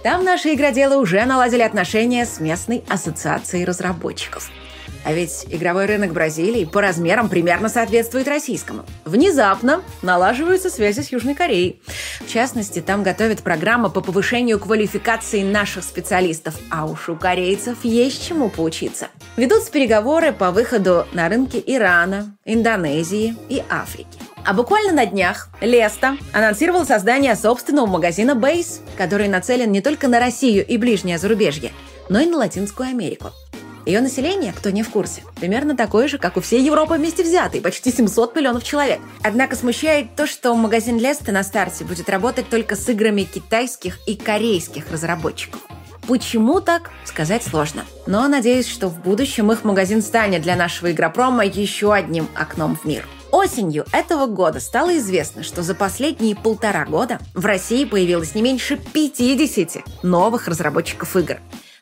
Там 0.03 0.25
наши 0.25 0.55
игроделы 0.55 0.97
уже 0.97 1.25
наладили 1.27 1.61
отношения 1.61 2.25
с 2.25 2.41
местной 2.41 2.83
ассоциацией 2.89 3.65
разработчиков. 3.65 4.51
А 5.05 5.13
ведь 5.13 5.47
игровой 5.51 5.87
рынок 5.87 6.13
Бразилии 6.13 6.65
по 6.65 6.81
размерам 6.81 7.29
примерно 7.29 7.69
соответствует 7.69 8.29
российскому. 8.29 8.85
Внезапно 9.05 9.83
налаживаются 10.03 10.71
связи 10.71 11.01
с 11.01 11.13
Южной 11.13 11.35
Кореей. 11.35 11.81
В 12.21 12.29
частности, 12.29 12.81
там 12.81 13.03
готовят 13.03 13.43
программы 13.43 13.91
по 13.91 14.01
повышению 14.01 14.59
квалификации 14.59 15.43
наших 15.43 15.85
специалистов, 15.85 16.55
а 16.71 16.87
уж 16.87 17.09
у 17.09 17.17
корейцев 17.17 17.79
есть 17.83 18.27
чему 18.27 18.51
поучиться. 18.51 19.09
Ведутся 19.37 19.71
переговоры 19.71 20.33
по 20.33 20.51
выходу 20.51 21.07
на 21.13 21.29
рынки 21.29 21.63
Ирана, 21.67 22.37
Индонезии 22.45 23.37
и 23.49 23.63
Африки. 23.71 24.19
А 24.45 24.55
буквально 24.55 24.93
на 24.93 25.07
днях 25.07 25.49
Леста 25.61 26.17
анонсировал 26.33 26.87
создание 26.87 27.37
собственного 27.37 27.87
магазина 27.87 28.33
Base, 28.33 28.81
который 28.97 29.29
нацелен 29.29 29.71
не 29.71 29.81
только 29.81 30.09
на 30.09 30.19
Россию 30.19 30.67
и 30.67 30.77
ближнее 30.77 31.19
зарубежье, 31.19 31.73
но 32.09 32.21
и 32.21 32.27
на 32.27 32.39
Латинскую 32.39 32.89
Америку. 32.89 33.31
Ее 33.87 34.01
население, 34.01 34.53
кто 34.53 34.71
не 34.71 34.83
в 34.83 34.91
курсе, 34.91 35.23
примерно 35.37 35.77
такое 35.77 36.07
же, 36.07 36.19
как 36.19 36.37
у 36.37 36.41
всей 36.41 36.63
Европы 36.63 36.95
вместе 36.95 37.23
взятой, 37.23 37.61
почти 37.61 37.91
700 37.91 38.37
миллионов 38.37 38.63
человек. 38.63 39.01
Однако 39.23 39.57
смущает 39.57 40.15
то, 40.17 40.27
что 40.27 40.55
магазин 40.55 40.99
Леста 40.99 41.33
на 41.33 41.43
старте 41.43 41.85
будет 41.85 42.09
работать 42.09 42.49
только 42.49 42.77
с 42.77 42.89
играми 42.89 43.23
китайских 43.23 43.99
и 44.07 44.17
корейских 44.17 44.91
разработчиков. 44.91 45.61
Почему 46.07 46.61
так, 46.61 46.91
сказать 47.05 47.43
сложно. 47.43 47.85
Но 48.07 48.27
надеюсь, 48.29 48.69
что 48.69 48.89
в 48.89 49.01
будущем 49.01 49.51
их 49.53 49.65
магазин 49.65 50.03
станет 50.03 50.43
для 50.43 50.57
нашего 50.57 50.93
игропрома 50.93 51.45
еще 51.45 51.95
одним 51.95 52.29
окном 52.35 52.77
в 52.77 52.85
мир. 52.85 53.07
Осенью 53.33 53.87
этого 53.93 54.27
года 54.27 54.59
стало 54.59 54.97
известно, 54.99 55.43
что 55.43 55.63
за 55.63 55.75
последние 55.75 56.35
полтора 56.35 56.85
года 56.85 57.21
в 57.35 57.47
России 57.47 57.85
появилось 57.85 58.35
не 58.35 58.43
меньше 58.43 58.77
50 58.77 60.03
новых 60.03 60.49
разработчиков 60.49 61.17
игр. 61.17 61.37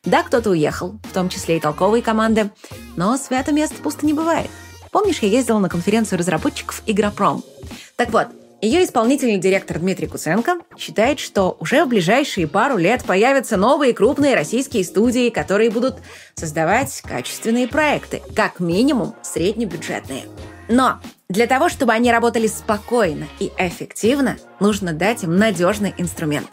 Да, 0.04 0.22
кто-то 0.22 0.50
уехал, 0.50 0.98
в 1.04 1.12
том 1.12 1.28
числе 1.28 1.56
и 1.56 1.60
толковые 1.60 2.02
команды, 2.02 2.50
но 2.96 3.16
свято 3.16 3.52
место 3.52 3.76
пусто 3.82 4.04
не 4.04 4.12
бывает. 4.12 4.50
Помнишь, 4.90 5.20
я 5.20 5.28
ездила 5.28 5.58
на 5.58 5.68
конференцию 5.68 6.18
разработчиков 6.18 6.82
«Игропром»? 6.86 7.42
Так 7.96 8.10
вот, 8.10 8.28
ее 8.60 8.84
исполнительный 8.84 9.38
директор 9.38 9.78
Дмитрий 9.78 10.06
Куценко 10.06 10.58
считает, 10.76 11.20
что 11.20 11.56
уже 11.60 11.84
в 11.84 11.88
ближайшие 11.88 12.48
пару 12.48 12.76
лет 12.76 13.04
появятся 13.04 13.56
новые 13.56 13.92
крупные 13.92 14.34
российские 14.34 14.84
студии, 14.84 15.30
которые 15.30 15.70
будут 15.70 15.96
создавать 16.34 17.02
качественные 17.02 17.68
проекты, 17.68 18.20
как 18.34 18.60
минимум 18.60 19.14
среднебюджетные. 19.22 20.24
Но 20.68 21.00
для 21.28 21.46
того, 21.46 21.68
чтобы 21.68 21.92
они 21.92 22.12
работали 22.12 22.46
спокойно 22.46 23.26
и 23.38 23.50
эффективно, 23.58 24.36
нужно 24.60 24.92
дать 24.92 25.24
им 25.24 25.36
надежный 25.36 25.94
инструмент. 25.98 26.48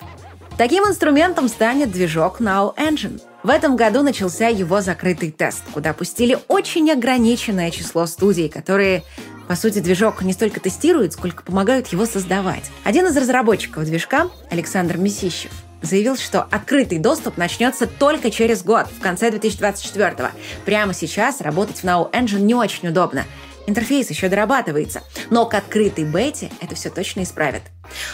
Таким 0.57 0.85
инструментом 0.85 1.49
станет 1.49 1.91
движок 1.91 2.39
Now 2.39 2.75
Engine. 2.77 3.21
В 3.43 3.49
этом 3.49 3.75
году 3.75 4.01
начался 4.01 4.47
его 4.47 4.81
закрытый 4.81 5.31
тест, 5.31 5.63
куда 5.73 5.93
пустили 5.93 6.39
очень 6.47 6.89
ограниченное 6.91 7.71
число 7.71 8.05
студий, 8.05 8.49
которые 8.49 9.03
по 9.47 9.55
сути, 9.55 9.79
движок 9.79 10.23
не 10.23 10.33
столько 10.33 10.59
тестируют, 10.59 11.13
сколько 11.13 11.43
помогают 11.43 11.87
его 11.89 12.05
создавать. 12.05 12.63
Один 12.83 13.05
из 13.05 13.15
разработчиков 13.15 13.85
движка, 13.85 14.29
Александр 14.49 14.97
Месищев, 14.97 15.51
заявил, 15.83 16.17
что 16.17 16.41
открытый 16.41 16.97
доступ 16.97 17.37
начнется 17.37 17.85
только 17.85 18.31
через 18.31 18.63
год, 18.63 18.87
в 18.87 18.99
конце 18.99 19.29
2024 19.29 20.09
-го. 20.09 20.31
Прямо 20.65 20.93
сейчас 20.95 21.41
работать 21.41 21.77
в 21.77 21.83
Now 21.83 22.11
Engine 22.11 22.41
не 22.41 22.55
очень 22.55 22.87
удобно. 22.87 23.25
Интерфейс 23.67 24.09
еще 24.09 24.29
дорабатывается, 24.29 25.01
но 25.29 25.45
к 25.45 25.53
открытой 25.55 26.03
бете 26.03 26.51
это 26.61 26.75
все 26.75 26.89
точно 26.89 27.23
исправит. 27.23 27.63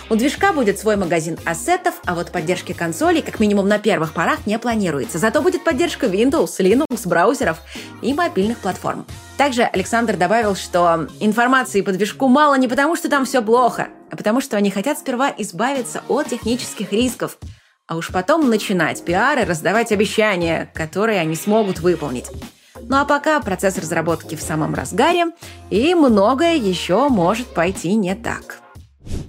У 0.10 0.16
движка 0.16 0.54
будет 0.54 0.80
свой 0.80 0.96
магазин 0.96 1.38
ассетов, 1.46 1.96
а 2.06 2.16
вот 2.16 2.32
поддержки 2.32 2.74
консолей, 2.74 3.22
как 3.22 3.40
минимум 3.40 3.68
на 3.68 3.80
первых 3.80 4.14
порах, 4.14 4.46
не 4.46 4.58
планируется. 4.60 5.18
Зато 5.18 5.42
будет 5.42 5.64
поддержка 5.64 6.08
Windows, 6.08 6.60
Linux, 6.60 7.08
браузеров 7.08 7.58
и 8.02 8.14
мобильных 8.14 8.60
платформ. 8.60 9.06
Также 9.38 9.64
Александр 9.64 10.18
добавил, 10.18 10.56
что 10.56 11.08
информации 11.20 11.82
по 11.82 11.92
движку 11.92 12.28
мало 12.28 12.56
не 12.56 12.68
потому, 12.68 12.96
что 12.96 13.10
там 13.10 13.26
все 13.26 13.42
плохо, 13.42 13.88
а 14.10 14.16
потому 14.16 14.42
что 14.42 14.58
они 14.58 14.72
хотят 14.72 15.00
сперва 15.00 15.34
избавиться 15.38 16.04
от 16.08 16.30
технических 16.30 16.92
рисков, 16.94 17.38
а 17.88 17.98
уж 17.98 18.10
потом 18.10 18.50
начинать 18.50 19.04
пиар 19.04 19.40
и 19.40 19.44
раздавать 19.44 19.92
обещания, 19.92 20.72
которые 20.74 21.20
они 21.20 21.36
смогут 21.36 21.80
выполнить. 21.80 22.28
Ну 22.88 22.98
а 22.98 23.06
пока 23.06 23.40
процесс 23.40 23.78
разработки 23.78 24.36
в 24.36 24.42
самом 24.42 24.74
разгаре, 24.74 25.28
и 25.70 25.94
многое 25.96 26.56
еще 26.56 27.10
может 27.10 27.48
пойти 27.48 27.94
не 27.96 28.16
так. 28.16 28.60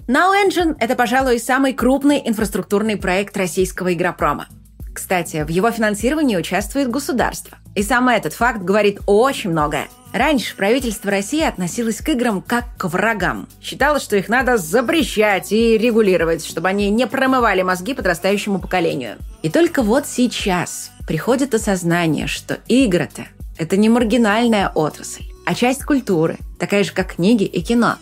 Now 0.07 0.33
Engine– 0.33 0.75
это, 0.79 0.95
пожалуй, 0.95 1.39
самый 1.39 1.73
крупный 1.73 2.21
инфраструктурный 2.25 2.97
проект 2.97 3.35
российского 3.37 3.93
игропрома. 3.93 4.47
Кстати, 4.93 5.43
в 5.43 5.49
его 5.49 5.71
финансировании 5.71 6.37
участвует 6.37 6.89
государство. 6.89 7.57
И 7.73 7.81
сам 7.81 8.09
этот 8.09 8.33
факт 8.33 8.61
говорит 8.61 8.99
очень 9.07 9.49
многое. 9.49 9.87
Раньше 10.13 10.55
правительство 10.55 11.09
России 11.09 11.41
относилось 11.41 11.97
к 11.97 12.09
играм 12.09 12.43
как 12.43 12.65
к 12.77 12.87
врагам. 12.87 13.47
Считало, 13.59 13.99
что 13.99 14.15
их 14.15 14.29
надо 14.29 14.57
запрещать 14.57 15.51
и 15.51 15.75
регулировать, 15.75 16.45
чтобы 16.45 16.67
они 16.67 16.91
не 16.91 17.07
промывали 17.07 17.63
мозги 17.63 17.95
подрастающему 17.95 18.59
поколению. 18.59 19.17
И 19.41 19.49
только 19.49 19.81
вот 19.81 20.05
сейчас 20.05 20.91
приходит 21.07 21.55
осознание, 21.55 22.27
что 22.27 22.59
игры-то 22.67 23.25
это 23.57 23.77
не 23.77 23.89
маргинальная 23.89 24.69
отрасль, 24.69 25.23
а 25.45 25.55
часть 25.55 25.83
культуры, 25.83 26.37
такая 26.59 26.83
же, 26.83 26.91
как 26.93 27.15
книги 27.15 27.43
и 27.43 27.61
кино. 27.61 27.97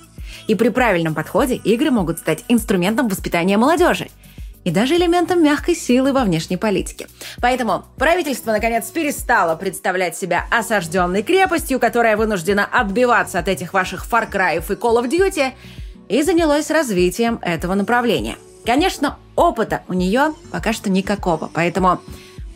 И 0.47 0.55
при 0.55 0.69
правильном 0.69 1.13
подходе 1.13 1.55
игры 1.55 1.91
могут 1.91 2.19
стать 2.19 2.43
инструментом 2.47 3.07
воспитания 3.07 3.57
молодежи 3.57 4.09
и 4.63 4.71
даже 4.71 4.95
элементом 4.95 5.43
мягкой 5.43 5.75
силы 5.75 6.13
во 6.13 6.23
внешней 6.23 6.57
политике. 6.57 7.07
Поэтому 7.41 7.85
правительство, 7.97 8.51
наконец, 8.51 8.85
перестало 8.89 9.55
представлять 9.55 10.15
себя 10.15 10.45
осажденной 10.51 11.23
крепостью, 11.23 11.79
которая 11.79 12.15
вынуждена 12.15 12.65
отбиваться 12.65 13.39
от 13.39 13.47
этих 13.47 13.73
ваших 13.73 14.05
Far 14.05 14.31
Cry 14.31 14.57
и 14.57 14.73
Call 14.73 15.01
of 15.01 15.09
Duty, 15.09 15.51
и 16.09 16.23
занялось 16.23 16.69
развитием 16.69 17.39
этого 17.41 17.73
направления. 17.73 18.35
Конечно, 18.65 19.17
опыта 19.35 19.81
у 19.87 19.93
нее 19.93 20.33
пока 20.51 20.73
что 20.73 20.89
никакого, 20.89 21.49
поэтому 21.51 21.99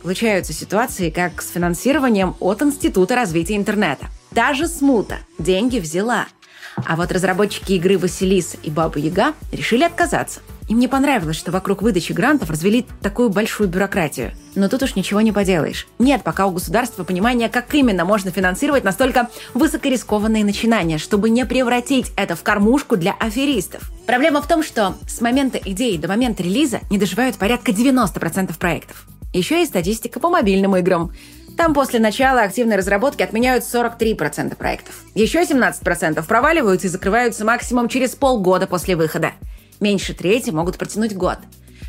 Случаются 0.05 0.53
ситуации, 0.53 1.09
как 1.09 1.41
с 1.41 1.49
финансированием 1.49 2.35
от 2.39 2.61
Института 2.61 3.15
развития 3.15 3.55
интернета. 3.55 4.05
Даже 4.29 4.67
смута 4.67 5.17
деньги 5.39 5.79
взяла. 5.79 6.27
А 6.75 6.95
вот 6.95 7.11
разработчики 7.11 7.71
игры 7.71 7.97
«Василиса» 7.97 8.57
и 8.61 8.69
«Баба 8.69 8.99
Яга» 8.99 9.33
решили 9.51 9.83
отказаться. 9.83 10.41
Им 10.67 10.77
не 10.77 10.87
понравилось, 10.87 11.37
что 11.37 11.51
вокруг 11.51 11.81
выдачи 11.81 12.11
грантов 12.11 12.51
развели 12.51 12.85
такую 13.01 13.31
большую 13.31 13.67
бюрократию. 13.67 14.33
Но 14.53 14.69
тут 14.69 14.83
уж 14.83 14.95
ничего 14.95 15.21
не 15.21 15.31
поделаешь. 15.31 15.87
Нет 15.97 16.21
пока 16.23 16.45
у 16.45 16.51
государства 16.51 17.03
понимания, 17.03 17.49
как 17.49 17.73
именно 17.73 18.05
можно 18.05 18.29
финансировать 18.29 18.83
настолько 18.83 19.29
высокорискованные 19.55 20.45
начинания, 20.45 20.99
чтобы 20.99 21.31
не 21.31 21.47
превратить 21.47 22.11
это 22.15 22.35
в 22.35 22.43
кормушку 22.43 22.95
для 22.95 23.13
аферистов. 23.13 23.89
Проблема 24.05 24.43
в 24.43 24.47
том, 24.47 24.61
что 24.61 24.97
с 25.07 25.19
момента 25.19 25.57
идеи 25.57 25.97
до 25.97 26.07
момента 26.07 26.43
релиза 26.43 26.81
не 26.91 26.99
доживают 26.99 27.37
порядка 27.37 27.71
90% 27.71 28.55
проектов. 28.59 29.07
Еще 29.35 29.59
есть 29.59 29.71
статистика 29.71 30.21
по 30.21 30.29
мобильным 30.29 30.77
играм. 30.77 31.11
Там 31.57 31.73
после 31.73 31.99
начала 31.99 32.43
активной 32.43 32.77
разработки 32.77 33.21
отменяют 33.21 33.65
43% 33.65 34.55
проектов. 34.55 35.03
Еще 35.13 35.41
17% 35.41 36.25
проваливаются 36.25 36.87
и 36.87 36.89
закрываются 36.89 37.43
максимум 37.43 37.89
через 37.89 38.15
полгода 38.15 38.65
после 38.65 38.95
выхода. 38.95 39.33
Меньше 39.81 40.13
трети 40.13 40.51
могут 40.51 40.77
протянуть 40.77 41.13
год. 41.13 41.39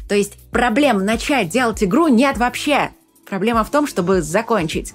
То 0.09 0.17
есть 0.17 0.39
проблем 0.51 1.05
начать 1.05 1.49
делать 1.49 1.85
игру 1.85 2.09
нет 2.09 2.37
вообще. 2.37 2.91
Проблема 3.29 3.63
в 3.63 3.71
том, 3.71 3.87
чтобы 3.87 4.23
закончить. 4.23 4.95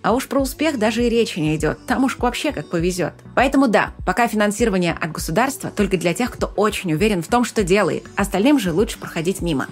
А 0.00 0.14
уж 0.14 0.28
про 0.28 0.40
успех 0.40 0.78
даже 0.78 1.04
и 1.04 1.10
речи 1.10 1.40
не 1.40 1.56
идет. 1.56 1.84
Там 1.86 2.04
уж 2.04 2.16
вообще 2.16 2.52
как 2.52 2.70
повезет. 2.70 3.12
Поэтому 3.34 3.68
да, 3.68 3.92
пока 4.06 4.28
финансирование 4.28 4.96
от 4.98 5.12
государства 5.12 5.70
только 5.70 5.98
для 5.98 6.14
тех, 6.14 6.32
кто 6.32 6.46
очень 6.56 6.94
уверен 6.94 7.22
в 7.22 7.28
том, 7.28 7.44
что 7.44 7.62
делает. 7.62 8.04
Остальным 8.16 8.58
же 8.58 8.72
лучше 8.72 8.98
проходить 8.98 9.42
мимо. 9.42 9.68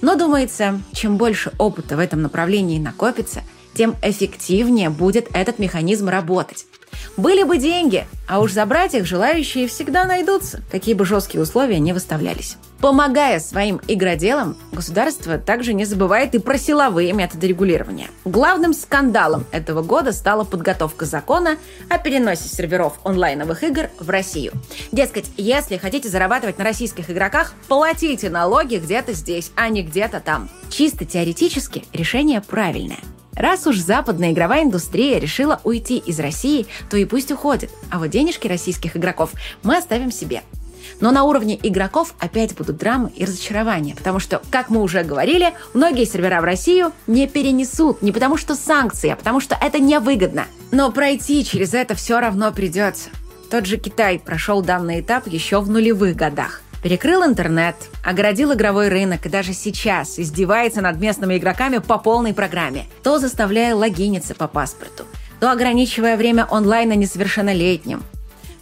Но 0.00 0.16
думается, 0.16 0.80
чем 0.92 1.16
больше 1.16 1.52
опыта 1.58 1.96
в 1.96 2.00
этом 2.00 2.22
направлении 2.22 2.78
накопится, 2.78 3.42
тем 3.74 3.94
эффективнее 4.02 4.90
будет 4.90 5.28
этот 5.34 5.58
механизм 5.58 6.08
работать. 6.08 6.66
Были 7.16 7.42
бы 7.42 7.58
деньги, 7.58 8.06
а 8.26 8.40
уж 8.40 8.52
забрать 8.52 8.94
их 8.94 9.06
желающие 9.06 9.68
всегда 9.68 10.04
найдутся, 10.04 10.62
какие 10.70 10.94
бы 10.94 11.04
жесткие 11.04 11.42
условия 11.42 11.78
не 11.78 11.92
выставлялись. 11.92 12.56
Помогая 12.80 13.40
своим 13.40 13.80
игроделам, 13.88 14.56
государство 14.70 15.38
также 15.38 15.72
не 15.72 15.86
забывает 15.86 16.34
и 16.34 16.38
про 16.38 16.58
силовые 16.58 17.12
методы 17.14 17.46
регулирования. 17.46 18.08
Главным 18.24 18.74
скандалом 18.74 19.46
этого 19.50 19.82
года 19.82 20.12
стала 20.12 20.44
подготовка 20.44 21.06
закона 21.06 21.56
о 21.88 21.98
переносе 21.98 22.48
серверов 22.48 22.98
онлайновых 23.04 23.64
игр 23.64 23.88
в 23.98 24.10
Россию. 24.10 24.52
Дескать, 24.92 25.30
если 25.36 25.78
хотите 25.78 26.08
зарабатывать 26.08 26.58
на 26.58 26.64
российских 26.64 27.10
игроках, 27.10 27.54
платите 27.66 28.28
налоги 28.28 28.76
где-то 28.76 29.14
здесь, 29.14 29.52
а 29.56 29.68
не 29.68 29.82
где-то 29.82 30.20
там. 30.20 30.50
Чисто 30.68 31.06
теоретически 31.06 31.84
решение 31.92 32.42
правильное– 32.42 33.00
Раз 33.36 33.66
уж 33.66 33.76
западная 33.76 34.32
игровая 34.32 34.64
индустрия 34.64 35.18
решила 35.18 35.60
уйти 35.62 35.98
из 35.98 36.18
России, 36.18 36.66
то 36.88 36.96
и 36.96 37.04
пусть 37.04 37.30
уходит. 37.30 37.70
А 37.90 37.98
вот 37.98 38.14
денежки 38.16 38.48
российских 38.48 38.96
игроков 38.96 39.32
мы 39.62 39.76
оставим 39.76 40.10
себе. 40.10 40.42
Но 41.00 41.10
на 41.10 41.24
уровне 41.24 41.58
игроков 41.62 42.14
опять 42.18 42.56
будут 42.56 42.78
драмы 42.78 43.10
и 43.14 43.26
разочарования, 43.26 43.94
потому 43.94 44.20
что, 44.20 44.40
как 44.50 44.70
мы 44.70 44.80
уже 44.80 45.02
говорили, 45.02 45.52
многие 45.74 46.06
сервера 46.06 46.40
в 46.40 46.44
Россию 46.44 46.92
не 47.06 47.28
перенесут 47.28 48.00
не 48.00 48.12
потому 48.12 48.38
что 48.38 48.54
санкции, 48.54 49.10
а 49.10 49.16
потому 49.16 49.40
что 49.40 49.54
это 49.60 49.78
невыгодно. 49.80 50.46
Но 50.70 50.90
пройти 50.90 51.44
через 51.44 51.74
это 51.74 51.94
все 51.94 52.18
равно 52.18 52.50
придется. 52.52 53.10
Тот 53.50 53.66
же 53.66 53.76
Китай 53.76 54.18
прошел 54.18 54.62
данный 54.62 55.00
этап 55.00 55.26
еще 55.26 55.60
в 55.60 55.68
нулевых 55.68 56.16
годах. 56.16 56.62
Перекрыл 56.82 57.22
интернет, 57.22 57.76
оградил 58.02 58.54
игровой 58.54 58.88
рынок 58.88 59.26
и 59.26 59.28
даже 59.28 59.52
сейчас 59.52 60.18
издевается 60.18 60.80
над 60.80 60.98
местными 60.98 61.36
игроками 61.36 61.78
по 61.78 61.98
полной 61.98 62.32
программе, 62.32 62.86
то 63.02 63.18
заставляя 63.18 63.74
логиниться 63.74 64.34
по 64.34 64.48
паспорту, 64.48 65.04
то 65.40 65.50
ограничивая 65.50 66.16
время 66.16 66.46
онлайна 66.50 66.94
несовершеннолетним. 66.94 68.02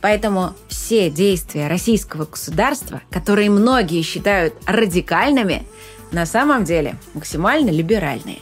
Поэтому 0.01 0.53
все 0.69 1.09
действия 1.09 1.69
российского 1.69 2.27
государства, 2.27 3.01
которые 3.11 3.49
многие 3.51 4.03
считают 4.03 4.55
радикальными, 4.67 5.67
на 6.13 6.27
самом 6.27 6.65
деле 6.65 6.97
максимально 7.15 7.71
либеральные. 7.71 8.41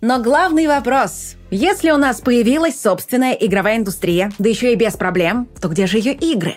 Но 0.00 0.22
главный 0.22 0.66
вопрос. 0.66 1.34
Если 1.50 1.90
у 1.90 1.96
нас 1.96 2.20
появилась 2.20 2.80
собственная 2.80 3.32
игровая 3.32 3.76
индустрия, 3.76 4.32
да 4.38 4.48
еще 4.48 4.72
и 4.72 4.76
без 4.76 4.94
проблем, 4.94 5.48
то 5.60 5.68
где 5.68 5.86
же 5.86 5.98
ее 5.98 6.14
игры? 6.14 6.54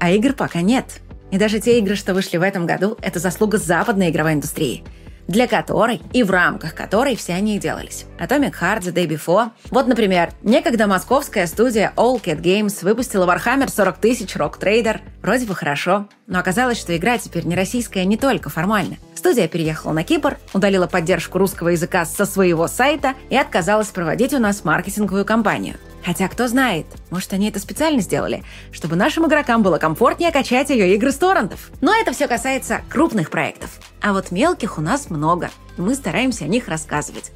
А 0.00 0.10
игр 0.10 0.32
пока 0.34 0.60
нет. 0.60 1.00
И 1.30 1.38
даже 1.38 1.60
те 1.60 1.78
игры, 1.78 1.94
что 1.94 2.14
вышли 2.14 2.36
в 2.36 2.42
этом 2.42 2.66
году, 2.66 2.96
это 3.00 3.18
заслуга 3.18 3.58
западной 3.58 4.10
игровой 4.10 4.34
индустрии– 4.34 4.84
для 5.28 5.46
которой 5.46 6.00
и 6.12 6.22
в 6.22 6.30
рамках 6.30 6.74
которой 6.74 7.14
все 7.14 7.34
они 7.34 7.58
делались. 7.58 8.06
Atomic 8.18 8.54
Heart, 8.60 8.80
The 8.80 8.92
Day 8.92 9.06
Before. 9.06 9.50
Вот, 9.70 9.86
например, 9.86 10.30
некогда 10.42 10.86
московская 10.86 11.46
студия 11.46 11.92
All 11.96 12.20
Cat 12.20 12.40
Games 12.40 12.82
выпустила 12.82 13.26
Warhammer 13.26 13.70
40 13.70 13.98
тысяч 13.98 14.34
Rock 14.34 14.58
Trader. 14.58 15.00
Вроде 15.22 15.46
бы 15.46 15.54
хорошо, 15.54 16.08
но 16.26 16.38
оказалось, 16.38 16.78
что 16.78 16.96
игра 16.96 17.18
теперь 17.18 17.44
не 17.44 17.54
российская 17.54 18.04
не 18.04 18.16
только 18.16 18.50
формально. 18.50 18.96
Студия 19.14 19.48
переехала 19.48 19.92
на 19.92 20.04
Кипр, 20.04 20.38
удалила 20.54 20.86
поддержку 20.86 21.38
русского 21.38 21.68
языка 21.68 22.04
со 22.04 22.24
своего 22.24 22.66
сайта 22.66 23.14
и 23.30 23.36
отказалась 23.36 23.88
проводить 23.88 24.32
у 24.32 24.38
нас 24.38 24.64
маркетинговую 24.64 25.24
кампанию. 25.24 25.76
Хотя, 26.08 26.26
кто 26.28 26.48
знает, 26.48 26.86
может, 27.10 27.34
они 27.34 27.50
это 27.50 27.58
специально 27.58 28.00
сделали, 28.00 28.42
чтобы 28.72 28.96
нашим 28.96 29.26
игрокам 29.26 29.62
было 29.62 29.76
комфортнее 29.76 30.32
качать 30.32 30.70
ее 30.70 30.94
игры 30.94 31.12
с 31.12 31.16
торрентов. 31.16 31.70
Но 31.82 31.94
это 31.94 32.12
все 32.12 32.26
касается 32.26 32.80
крупных 32.88 33.28
проектов. 33.28 33.78
А 34.00 34.14
вот 34.14 34.30
мелких 34.30 34.78
у 34.78 34.80
нас 34.80 35.10
много, 35.10 35.50
и 35.76 35.82
мы 35.82 35.94
стараемся 35.94 36.46
о 36.46 36.48
них 36.48 36.66
рассказывать. 36.68 37.30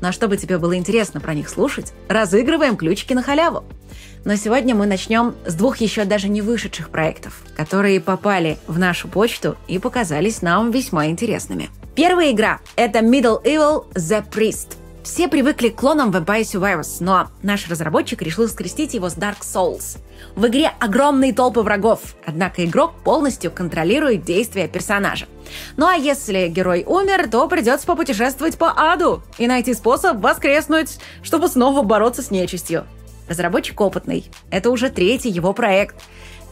Ну 0.00 0.08
а 0.08 0.12
чтобы 0.12 0.38
тебе 0.38 0.58
было 0.58 0.76
интересно 0.76 1.20
про 1.20 1.34
них 1.34 1.48
слушать, 1.48 1.92
разыгрываем 2.08 2.76
ключики 2.76 3.12
на 3.12 3.22
халяву. 3.22 3.62
Но 4.24 4.34
сегодня 4.34 4.74
мы 4.74 4.86
начнем 4.86 5.36
с 5.46 5.54
двух 5.54 5.76
еще 5.76 6.04
даже 6.04 6.28
не 6.28 6.42
вышедших 6.42 6.90
проектов, 6.90 7.44
которые 7.56 8.00
попали 8.00 8.58
в 8.66 8.76
нашу 8.76 9.06
почту 9.06 9.56
и 9.68 9.78
показались 9.78 10.42
нам 10.42 10.72
весьма 10.72 11.06
интересными. 11.06 11.70
Первая 11.94 12.32
игра— 12.32 12.58
это 12.74 12.98
Middle 12.98 13.40
Evil 13.44 13.84
The 13.94 14.28
Priest— 14.28 14.78
все 15.06 15.28
привыкли 15.28 15.68
к 15.68 15.76
клонам 15.76 16.10
Vampire 16.10 16.42
Survivors, 16.42 16.96
но 16.98 17.28
наш 17.40 17.70
разработчик 17.70 18.20
решил 18.22 18.48
скрестить 18.48 18.92
его 18.92 19.08
с 19.08 19.14
Dark 19.14 19.36
Souls. 19.42 19.98
В 20.34 20.48
игре 20.48 20.72
огромные 20.80 21.32
толпы 21.32 21.60
врагов, 21.60 22.16
однако 22.26 22.64
игрок 22.64 22.92
полностью 23.04 23.52
контролирует 23.52 24.24
действия 24.24 24.66
персонажа. 24.66 25.26
Ну 25.76 25.86
а 25.86 25.94
если 25.94 26.48
герой 26.48 26.82
умер, 26.84 27.28
то 27.30 27.46
придется 27.46 27.86
попутешествовать 27.86 28.58
по 28.58 28.72
аду 28.72 29.22
и 29.38 29.46
найти 29.46 29.74
способ 29.74 30.16
воскреснуть, 30.16 30.98
чтобы 31.22 31.46
снова 31.46 31.82
бороться 31.82 32.22
с 32.22 32.32
нечистью. 32.32 32.84
Разработчик 33.28 33.80
опытный. 33.80 34.28
Это 34.50 34.72
уже 34.72 34.90
третий 34.90 35.30
его 35.30 35.52
проект. 35.52 36.02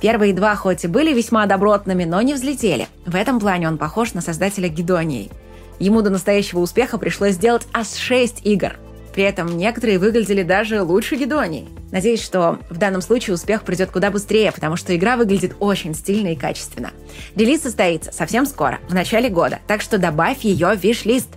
Первые 0.00 0.32
два 0.32 0.54
хоть 0.54 0.84
и 0.84 0.88
были 0.88 1.12
весьма 1.12 1.46
добротными, 1.46 2.04
но 2.04 2.23
не 2.23 2.34
взлетели. 2.34 2.87
В 3.04 3.16
этом 3.16 3.40
плане 3.40 3.66
он 3.66 3.78
похож 3.78 4.14
на 4.14 4.20
создателя 4.20 4.68
Гидонии– 4.68 5.32
Ему 5.78 6.02
до 6.02 6.11
настоящего 6.11 6.61
успеха 6.61 6.99
пришлось 6.99 7.35
сделать 7.35 7.66
аж 7.73 7.88
6 7.88 8.45
игр. 8.45 8.76
При 9.14 9.23
этом 9.23 9.57
некоторые 9.57 10.00
выглядели 10.00 10.43
даже 10.43 10.83
лучше 10.83 11.14
Гедонии. 11.14 11.69
Надеюсь, 11.93 12.23
что 12.23 12.59
в 12.69 12.78
данном 12.78 13.00
случае 13.00 13.35
успех 13.35 13.62
придет 13.62 13.90
куда 13.93 14.11
быстрее, 14.11 14.50
потому 14.50 14.75
что 14.75 14.97
игра 14.97 15.16
выглядит 15.16 15.54
очень 15.61 15.95
стильно 15.95 16.33
и 16.33 16.37
качественно. 16.37 16.90
Релиз 17.37 17.62
состоится 17.62 18.11
совсем 18.12 18.45
скоро, 18.45 18.81
в 18.88 18.95
начале 18.95 19.28
года, 19.28 19.61
так 19.69 19.83
что 19.83 19.99
добавь 19.99 20.40
ее 20.40 20.75
в 20.75 20.83
виш-лист. 20.83 21.28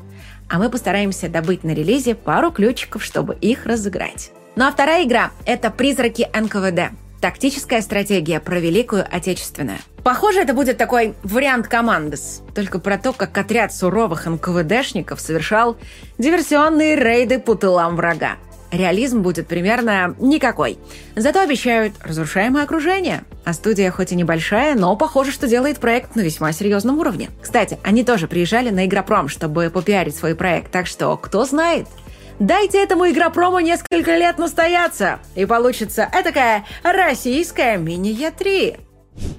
А 0.50 0.58
мы 0.58 0.70
постараемся 0.70 1.29
добыть 1.29 1.63
на 1.63 1.72
релизе 1.72 2.15
пару 2.15 2.51
ключиков, 2.51 3.03
чтобы 3.03 3.36
их 3.36 3.65
разыграть. 3.67 4.32
Ну 4.56 4.65
а 4.65 4.72
вторая 4.72 5.06
игра— 5.06 5.32
это 5.46 5.70
«Призраки 5.70 6.27
НКВД». 6.34 6.96
Тактическая 7.22 7.82
стратегия 7.82 8.39
про 8.39 8.60
Великую 8.60 9.06
Отечественную. 9.10 9.77
Похоже, 10.07 10.39
это 10.39 10.53
будет 10.53 10.77
такой 10.77 11.15
вариант 11.23 11.67
командос, 11.67 12.41
только 12.55 12.79
про 12.79 12.97
то, 12.97 13.11
как 13.11 13.37
отряд 13.37 13.73
суровых 13.73 14.25
НКВДшников 14.25 15.19
совершал 15.19 15.75
диверсионные 16.17 16.95
рейды 16.95 17.39
по 17.39 17.55
тылам 17.55 17.97
врага. 17.97 18.37
Реализм 18.71 19.21
будет 19.21 19.47
примерно 19.47 20.15
никакой. 20.17 20.79
Зато 21.17 21.41
обещают 21.41 21.93
разрушаемое 22.01 22.63
окружение. 22.63 23.25
А 23.43 23.51
студия 23.51 23.91
хоть 23.91 24.13
и 24.13 24.15
небольшая, 24.15 24.75
но 24.75 24.96
похоже, 24.96 25.33
что 25.33 25.46
делает 25.46 25.79
проект 25.79 26.15
на 26.15 26.22
весьма 26.22 26.53
серьезном 26.53 27.00
уровне. 27.00 27.29
Кстати, 27.41 27.77
они 27.83 28.05
тоже 28.05 28.29
приезжали 28.29 28.70
на 28.70 28.85
Игропром, 28.85 29.27
чтобы 29.27 29.70
попиарить 29.70 30.15
свой 30.15 30.35
проект, 30.35 30.72
так 30.72 30.87
что 30.87 31.17
кто 31.17 31.43
знает– 31.43 31.85
Дайте 32.39 32.83
этому 32.83 33.09
игропрому 33.09 33.59
несколько 33.59 34.15
лет 34.15 34.37
настояться, 34.37 35.20
и 35.33 35.46
получится 35.46 36.07
этакая 36.13 36.65
российская 36.83 37.77
мини-Е3. 37.77 38.86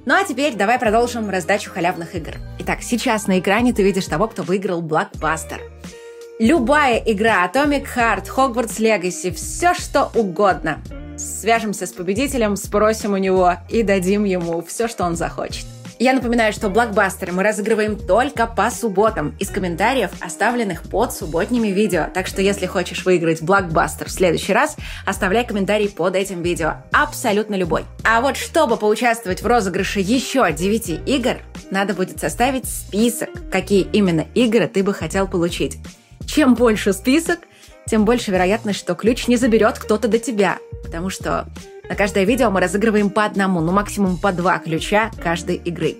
Ну 0.08 0.14
а 0.14 0.24
теперь 0.24 0.54
давай 0.54 0.78
продолжим 0.78 1.28
раздачу 1.28 1.70
халявных 1.70 2.14
игр. 2.14 2.32
Итак, 2.60 2.78
сейчас 2.80 3.26
на 3.26 3.40
экране 3.40 3.74
ты 3.74 3.82
видишь 3.82 4.06
того, 4.06 4.26
кто 4.26 4.42
выиграл 4.42 4.80
блокбастер. 4.80 5.60
Любая 6.38 6.96
игра, 6.96 7.46
Atomic 7.46 7.84
Heart, 7.94 8.24
Hogwarts 8.34 8.78
Legacy, 8.78 9.34
все 9.34 9.74
что 9.74 10.10
угодно. 10.14 10.78
Свяжемся 11.18 11.84
с 11.84 11.92
победителем, 11.92 12.56
спросим 12.56 13.12
у 13.12 13.18
него 13.18 13.56
и 13.68 13.82
дадим 13.82 14.24
ему 14.24 14.62
все, 14.62 14.88
что 14.88 15.04
он 15.04 15.14
захочет. 15.14 15.66
Я 16.00 16.12
напоминаю, 16.12 16.52
что 16.52 16.70
блокбастеры 16.70 17.32
мы 17.32 17.42
разыгрываем 17.42 17.98
только 17.98 18.46
по 18.46 18.70
субботам 18.70 19.34
из 19.40 19.48
комментариев, 19.48 20.10
оставленных 20.20 20.84
под 20.84 21.12
субботними 21.12 21.68
видео. 21.68 22.06
Так 22.14 22.28
что 22.28 22.40
если 22.40 22.66
хочешь 22.66 23.04
выиграть 23.04 23.42
блокбастер 23.42 24.06
в 24.06 24.12
следующий 24.12 24.52
раз, 24.52 24.76
оставляй 25.04 25.44
комментарий 25.44 25.88
под 25.88 26.14
этим 26.14 26.42
видео. 26.42 26.76
Абсолютно 26.92 27.56
любой. 27.56 27.84
А 28.04 28.20
вот 28.20 28.36
чтобы 28.36 28.76
поучаствовать 28.76 29.42
в 29.42 29.46
розыгрыше 29.46 29.98
еще 29.98 30.52
9 30.52 31.08
игр, 31.08 31.38
надо 31.72 31.94
будет 31.94 32.20
составить 32.20 32.66
список, 32.66 33.30
какие 33.50 33.82
именно 33.92 34.24
игры 34.34 34.68
ты 34.68 34.84
бы 34.84 34.94
хотел 34.94 35.26
получить. 35.26 35.78
Чем 36.26 36.54
больше 36.54 36.92
список, 36.92 37.40
тем 37.86 38.04
больше 38.04 38.30
вероятность, 38.30 38.78
что 38.78 38.94
ключ 38.94 39.26
не 39.26 39.36
заберет 39.36 39.80
кто-то 39.80 40.06
до 40.06 40.20
тебя. 40.20 40.58
Потому 40.84 41.10
что 41.10 41.48
на 41.88 41.94
каждое 41.94 42.24
видео 42.24 42.50
мы 42.50 42.60
разыгрываем 42.60 43.10
по 43.10 43.24
одному, 43.24 43.60
ну 43.60 43.72
максимум 43.72 44.18
по 44.18 44.32
два 44.32 44.58
ключа 44.58 45.10
каждой 45.22 45.56
игры. 45.56 45.96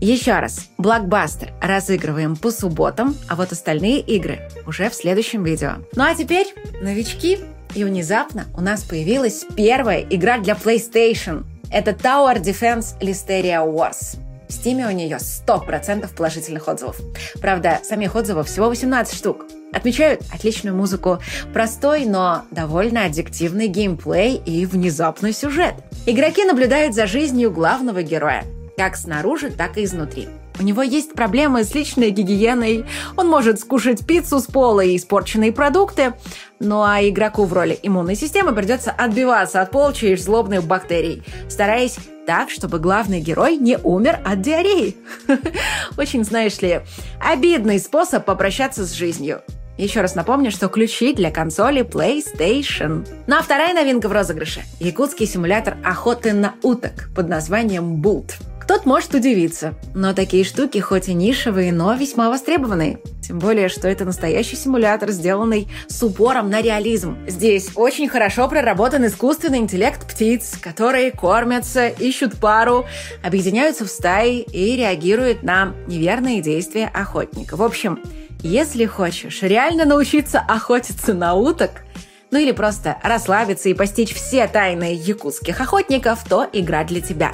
Еще 0.00 0.38
раз, 0.38 0.70
блокбастер 0.78 1.52
разыгрываем 1.60 2.36
по 2.36 2.52
субботам, 2.52 3.16
а 3.28 3.34
вот 3.34 3.50
остальные 3.50 4.00
игры 4.00 4.48
уже 4.64 4.90
в 4.90 4.94
следующем 4.94 5.42
видео. 5.42 5.72
Ну 5.96 6.04
а 6.04 6.14
теперь, 6.14 6.46
новички, 6.80 7.40
и 7.74 7.82
внезапно 7.82 8.46
у 8.56 8.60
нас 8.60 8.84
появилась 8.84 9.44
первая 9.56 10.02
игра 10.02 10.38
для 10.38 10.54
PlayStation. 10.54 11.44
Это 11.72 11.90
Tower 11.90 12.40
Defense 12.40 12.98
Listeria 13.00 13.66
Wars. 13.66 14.18
В 14.48 14.52
Steam 14.52 14.86
у 14.86 14.90
нее 14.92 15.16
100% 15.16 16.14
положительных 16.14 16.68
отзывов. 16.68 17.00
Правда, 17.40 17.80
самих 17.82 18.14
отзывов 18.14 18.46
всего 18.46 18.68
18 18.68 19.14
штук. 19.14 19.44
Отмечают 19.72 20.22
отличную 20.32 20.74
музыку, 20.74 21.18
простой, 21.52 22.06
но 22.06 22.42
довольно 22.50 23.04
аддиктивный 23.04 23.68
геймплей 23.68 24.40
и 24.44 24.64
внезапный 24.66 25.32
сюжет. 25.32 25.74
Игроки 26.06 26.44
наблюдают 26.44 26.94
за 26.94 27.06
жизнью 27.06 27.50
главного 27.50 28.02
героя, 28.02 28.44
как 28.76 28.96
снаружи, 28.96 29.50
так 29.50 29.76
и 29.76 29.84
изнутри. 29.84 30.28
У 30.58 30.62
него 30.62 30.82
есть 30.82 31.12
проблемы 31.12 31.62
с 31.62 31.74
личной 31.74 32.10
гигиеной, 32.10 32.84
он 33.16 33.28
может 33.28 33.60
скушать 33.60 34.04
пиццу 34.04 34.40
с 34.40 34.46
пола 34.46 34.80
и 34.80 34.96
испорченные 34.96 35.52
продукты, 35.52 36.14
ну 36.58 36.82
а 36.82 37.00
игроку 37.00 37.44
в 37.44 37.52
роли 37.52 37.78
иммунной 37.80 38.16
системы 38.16 38.52
придется 38.52 38.90
отбиваться 38.90 39.60
от 39.60 39.70
полчищ 39.70 40.18
злобных 40.18 40.64
бактерий, 40.64 41.22
стараясь 41.48 41.96
так, 42.26 42.50
чтобы 42.50 42.80
главный 42.80 43.20
герой 43.20 43.56
не 43.56 43.78
умер 43.78 44.18
от 44.24 44.40
диареи. 44.40 44.96
Очень, 45.96 46.24
знаешь 46.24 46.60
ли, 46.60 46.80
обидный 47.20 47.78
способ 47.78 48.24
попрощаться 48.24 48.84
с 48.84 48.92
жизнью. 48.92 49.42
Еще 49.78 50.00
раз 50.00 50.16
напомню, 50.16 50.50
что 50.50 50.68
ключи 50.68 51.14
для 51.14 51.30
консоли 51.30 51.82
PlayStation. 51.82 53.06
Ну 53.28 53.36
а 53.36 53.42
вторая 53.42 53.72
новинка 53.72 54.08
в 54.08 54.12
розыгрыше– 54.12 54.62
якутский 54.80 55.26
симулятор 55.26 55.76
охоты 55.84 56.32
на 56.32 56.54
уток 56.62 57.10
под 57.14 57.28
названием 57.28 58.02
Boot. 58.02 58.32
Кто-то 58.60 58.86
может 58.86 59.14
удивиться, 59.14 59.74
но 59.94 60.12
такие 60.12 60.44
штуки 60.44 60.78
хоть 60.78 61.08
и 61.08 61.14
нишевые, 61.14 61.72
но 61.72 61.94
весьма 61.94 62.28
востребованные. 62.28 62.98
Тем 63.22 63.38
более, 63.38 63.68
что 63.68 63.88
это 63.88 64.04
настоящий 64.04 64.56
симулятор, 64.56 65.10
сделанный 65.10 65.68
с 65.86 66.02
упором 66.02 66.50
на 66.50 66.60
реализм. 66.60 67.16
Здесь 67.26 67.70
очень 67.76 68.08
хорошо 68.08 68.48
проработан 68.48 69.06
искусственный 69.06 69.58
интеллект 69.58 70.06
птиц, 70.06 70.58
которые 70.60 71.12
кормятся, 71.12 71.88
ищут 71.88 72.38
пару, 72.38 72.84
объединяются 73.22 73.86
в 73.86 73.88
стаи 73.88 74.40
и 74.40 74.76
реагируют 74.76 75.42
на 75.42 75.72
неверные 75.86 76.42
действия 76.42 76.90
охотника. 76.92 77.56
В 77.56 77.62
общем, 77.62 78.00
если 78.42 78.86
хочешь 78.86 79.42
реально 79.42 79.84
научиться 79.84 80.40
охотиться 80.40 81.14
на 81.14 81.34
уток, 81.34 81.82
ну 82.30 82.38
или 82.38 82.52
просто 82.52 82.98
расслабиться 83.02 83.68
и 83.68 83.74
постичь 83.74 84.14
все 84.14 84.46
тайны 84.46 84.94
якутских 84.94 85.60
охотников, 85.60 86.24
то 86.28 86.46
игра 86.52 86.84
для 86.84 87.00
тебя. 87.00 87.32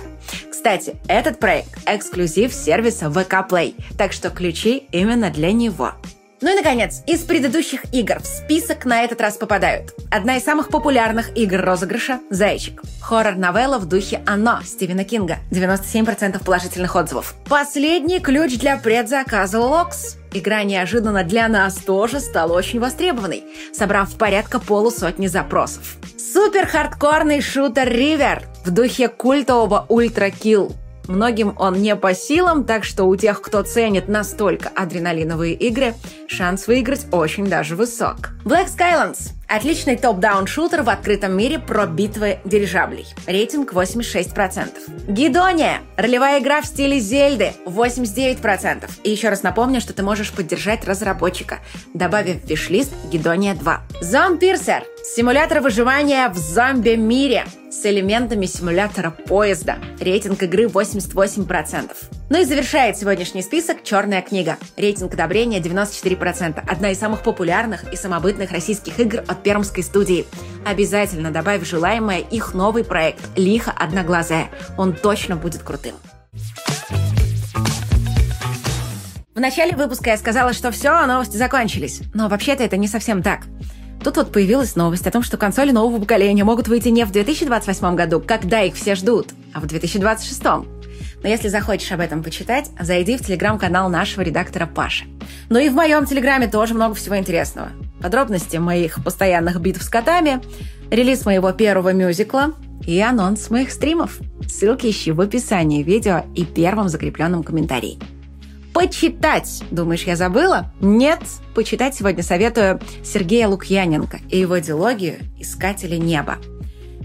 Кстати, 0.50 0.96
этот 1.08 1.38
проект– 1.38 1.78
эксклюзив 1.86 2.54
сервиса 2.54 3.06
VK 3.06 3.48
Play, 3.48 3.74
так 3.98 4.12
что 4.12 4.30
ключи 4.30 4.86
именно 4.92 5.30
для 5.30 5.52
него. 5.52 5.92
Ну 6.44 6.52
и, 6.52 6.56
наконец, 6.56 7.02
из 7.06 7.22
предыдущих 7.22 7.86
игр 7.90 8.18
в 8.20 8.26
список 8.26 8.84
на 8.84 9.02
этот 9.02 9.18
раз 9.22 9.38
попадают. 9.38 9.94
Одна 10.10 10.36
из 10.36 10.44
самых 10.44 10.68
популярных 10.68 11.34
игр 11.38 11.58
розыгрыша– 11.58 12.20
«Зайчик». 12.28 12.82
Хоррор-новелла 13.00 13.78
в 13.78 13.86
духе 13.86 14.20
«Оно» 14.26 14.60
Стивена 14.62 15.04
Кинга. 15.04 15.38
97% 15.50 16.44
положительных 16.44 16.96
отзывов. 16.96 17.34
Последний 17.48 18.20
ключ 18.20 18.58
для 18.58 18.76
предзаказа 18.76 19.58
«Локс». 19.58 20.18
Игра 20.34 20.64
неожиданно 20.64 21.24
для 21.24 21.48
нас 21.48 21.76
тоже 21.76 22.20
стала 22.20 22.52
очень 22.52 22.78
востребованной, 22.78 23.44
собрав 23.72 24.14
порядка 24.18 24.60
полусотни 24.60 25.28
запросов. 25.28 25.96
Супер-хардкорный 26.18 27.40
шутер 27.40 27.88
«Reaver» 27.88 28.42
в 28.66 28.70
духе 28.70 29.08
культового 29.08 29.86
«Ultrakill». 29.88 30.76
Многим 31.06 31.54
он 31.58 31.74
не 31.82 31.94
по 31.96 32.14
силам, 32.14 32.64
так 32.64 32.84
что 32.84 33.04
у 33.04 33.16
тех, 33.16 33.42
кто 33.42 33.62
ценит 33.62 34.08
настолько 34.08 34.70
адреналиновые 34.74 35.54
игры, 35.54 35.94
шанс 36.28 36.66
выиграть 36.66 37.06
очень 37.12 37.46
даже 37.46 37.76
высок. 37.76 38.30
Black 38.44 38.68
Skylands– 38.68 39.32
отличный 39.48 39.96
top-down 39.96 40.46
шутер 40.46 40.82
в 40.82 40.88
открытом 40.88 41.36
мире 41.36 41.58
про 41.58 41.86
битвы 41.86 42.38
дирижаблей. 42.44 43.06
Рейтинг 43.26 43.72
86%. 43.72 44.70
Gedonia– 45.08 45.80
ролевая 45.96 46.40
игра 46.40 46.62
в 46.62 46.66
стиле 46.66 46.98
Зельды– 46.98 47.52
89%. 47.66 48.90
И 49.02 49.10
еще 49.10 49.28
раз 49.28 49.42
напомню, 49.42 49.80
что 49.80 49.92
ты 49.92 50.02
можешь 50.02 50.32
поддержать 50.32 50.86
разработчика, 50.86 51.58
добавив 51.92 52.42
в 52.42 52.48
виш-лист 52.48 52.92
Гидония 53.10 53.54
2. 53.54 53.82
Зомпирсер– 54.00 54.84
симулятор 55.04 55.60
выживания 55.60 56.28
в 56.30 56.36
зомби-мире 56.36 57.44
с 57.70 57.84
элементами 57.84 58.46
симулятора 58.46 59.10
поезда. 59.10 59.76
Рейтинг 60.00 60.42
игры 60.42 60.64
88%. 60.64 61.94
Ну 62.30 62.40
и 62.40 62.44
завершает 62.44 62.96
сегодняшний 62.96 63.42
список 63.42 63.82
«Черная 63.82 64.22
книга». 64.22 64.56
Рейтинг 64.76 65.12
одобрения 65.12 65.60
94%. 65.60 66.62
Одна 66.66 66.90
из 66.90 66.98
самых 66.98 67.22
популярных 67.22 67.92
и 67.92 67.96
самобытных 67.96 68.50
российских 68.50 68.98
игр 68.98 69.22
от 69.28 69.42
пермской 69.42 69.82
студии. 69.82 70.26
Обязательно 70.64 71.30
добавь 71.30 71.64
желаемое 71.64 72.20
их 72.20 72.54
новый 72.54 72.82
проект 72.82 73.20
«Лихо 73.36 73.72
одноглазая». 73.72 74.48
Он 74.78 74.94
точно 74.94 75.36
будет 75.36 75.62
крутым. 75.62 75.94
В 79.34 79.40
начале 79.40 79.74
выпуска 79.74 80.10
я 80.10 80.16
сказала, 80.16 80.52
что 80.52 80.70
все, 80.70 81.04
новости 81.06 81.36
закончились. 81.36 82.02
Но 82.14 82.28
вообще-то 82.28 82.62
это 82.62 82.76
не 82.76 82.86
совсем 82.86 83.20
так. 83.20 83.40
Тут 84.04 84.18
вот 84.18 84.32
появилась 84.32 84.76
новость 84.76 85.06
о 85.06 85.10
том, 85.10 85.22
что 85.22 85.38
консоли 85.38 85.70
нового 85.70 85.98
поколения 85.98 86.44
могут 86.44 86.68
выйти 86.68 86.88
не 86.88 87.06
в 87.06 87.10
2028 87.10 87.96
году, 87.96 88.20
когда 88.20 88.60
их 88.60 88.74
все 88.74 88.96
ждут, 88.96 89.28
а 89.54 89.60
в 89.60 89.66
2026. 89.66 90.42
Но 90.44 90.68
если 91.24 91.48
захочешь 91.48 91.90
об 91.90 92.00
этом 92.00 92.22
почитать, 92.22 92.68
зайди 92.78 93.16
в 93.16 93.24
телеграм-канал 93.24 93.88
нашего 93.88 94.20
редактора 94.20 94.66
Паши. 94.66 95.06
Ну 95.48 95.58
и 95.58 95.70
в 95.70 95.74
моем 95.74 96.04
телеграме 96.04 96.48
тоже 96.48 96.74
много 96.74 96.94
всего 96.94 97.16
интересного. 97.16 97.70
Подробности 98.02 98.58
моих 98.58 99.02
постоянных 99.02 99.58
битв 99.62 99.82
с 99.82 99.88
котами, 99.88 100.42
релиз 100.90 101.24
моего 101.24 101.50
первого 101.52 101.94
мюзикла 101.94 102.52
и 102.86 103.00
анонс 103.00 103.48
моих 103.48 103.72
стримов. 103.72 104.18
Ссылки 104.46 104.90
ищи 104.90 105.12
в 105.12 105.20
описании 105.22 105.82
видео 105.82 106.26
и 106.34 106.44
первом 106.44 106.90
закрепленном 106.90 107.42
комментарии. 107.42 107.98
Почитать, 108.74 109.62
думаешь, 109.70 110.02
я 110.02 110.16
забыла? 110.16 110.72
Нет, 110.80 111.20
почитать 111.54 111.94
сегодня 111.94 112.24
советую 112.24 112.80
Сергея 113.04 113.46
Лукьяненко 113.46 114.18
и 114.28 114.40
его 114.40 114.58
дилогию 114.58 115.18
«Искатели 115.38 115.94
неба». 115.94 116.38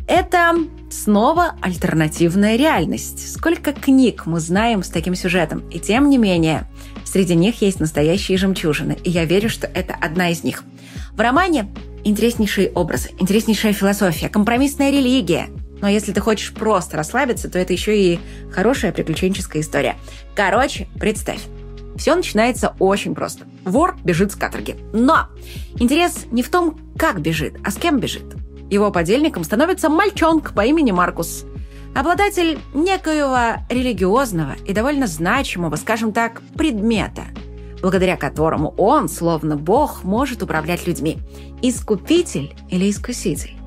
Это 0.07 0.55
снова 0.89 1.55
альтернативная 1.61 2.55
реальность. 2.55 3.31
Сколько 3.31 3.71
книг 3.71 4.25
мы 4.25 4.39
знаем 4.39 4.81
с 4.81 4.89
таким 4.89 5.13
сюжетом, 5.13 5.59
и 5.69 5.79
тем 5.79 6.09
не 6.09 6.17
менее, 6.17 6.67
среди 7.05 7.35
них 7.35 7.61
есть 7.61 7.79
настоящие 7.79 8.39
жемчужины, 8.39 8.97
и 9.03 9.11
я 9.11 9.25
верю, 9.25 9.47
что 9.47 9.67
это 9.67 9.93
одна 9.93 10.31
из 10.31 10.43
них. 10.43 10.63
В 11.11 11.21
романе 11.21 11.69
интереснейшие 12.03 12.71
образы, 12.71 13.11
интереснейшая 13.19 13.73
философия, 13.73 14.27
компромиссная 14.27 14.89
религия, 14.89 15.49
но 15.81 15.87
если 15.87 16.11
ты 16.13 16.19
хочешь 16.19 16.51
просто 16.51 16.97
расслабиться, 16.97 17.47
то 17.47 17.59
это 17.59 17.73
еще 17.73 17.95
и 17.95 18.19
хорошая 18.51 18.91
приключенческая 18.91 19.61
история. 19.61 19.95
Короче, 20.35 20.87
представь, 20.99 21.41
все 21.99 22.15
начинается 22.15 22.75
очень 22.79 23.13
просто. 23.13 23.45
Вор 23.65 23.97
бежит 24.05 24.31
с 24.31 24.35
каторги. 24.35 24.77
Но 24.93 25.27
интерес 25.79 26.27
не 26.31 26.41
в 26.43 26.49
том, 26.49 26.79
как 26.97 27.19
бежит, 27.19 27.57
а 27.63 27.71
с 27.71 27.75
кем 27.75 27.99
бежит. 27.99 28.23
Его 28.69 28.89
подельником 28.89 29.43
становится 29.43 29.89
мальчонка 29.89 30.53
по 30.53 30.65
имени 30.65 30.91
Маркус. 30.91 31.45
Обладатель 31.93 32.57
некоего 32.73 33.61
религиозного 33.69 34.53
и 34.65 34.71
довольно 34.71 35.07
значимого, 35.07 35.75
скажем 35.75 36.13
так, 36.13 36.41
предмета, 36.55 37.23
благодаря 37.81 38.15
которому 38.15 38.73
он, 38.77 39.09
словно 39.09 39.57
бог, 39.57 40.05
может 40.05 40.41
управлять 40.41 40.87
людьми. 40.87 41.17
Искупитель 41.61 42.55
или 42.69 42.89
искуситель? 42.89 43.57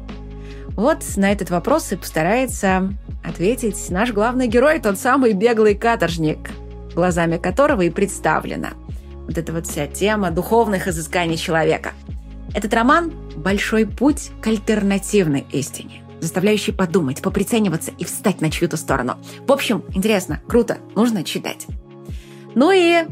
Вот 0.69 1.05
на 1.17 1.31
этот 1.31 1.51
вопрос 1.51 1.93
и 1.93 1.97
постарается 1.97 2.95
ответить 3.23 3.91
наш 3.91 4.11
главный 4.13 4.47
герой, 4.47 4.79
тот 4.79 4.99
самый 4.99 5.35
беглый 5.35 5.75
каторжник– 5.75 6.51
глазами 6.95 7.37
которого 7.37 7.83
и 7.83 7.91
представлена 7.91 8.71
вот 9.27 9.39
эта 9.39 9.53
вот 9.53 9.67
вся 9.67 9.87
тема 9.87 10.31
духовных 10.31 10.89
изысканий 10.89 11.37
человека. 11.37 11.93
Этот 12.55 12.75
роман– 12.75 13.13
большой 13.37 13.87
путь 13.87 14.31
к 14.43 14.47
альтернативной 14.49 15.47
истине, 15.53 16.03
заставляющий 16.21 16.73
подумать, 16.73 17.23
поприцениваться 17.23 17.93
и 17.99 18.05
встать 18.05 18.41
на 18.41 18.51
чью-то 18.51 18.77
сторону. 18.77 19.17
В 19.47 19.53
общем, 19.53 19.85
интересно, 19.95 20.41
круто, 20.47 20.79
нужно 20.95 21.25
читать. 21.25 21.67
Ну 22.55 22.71
и 22.71 23.05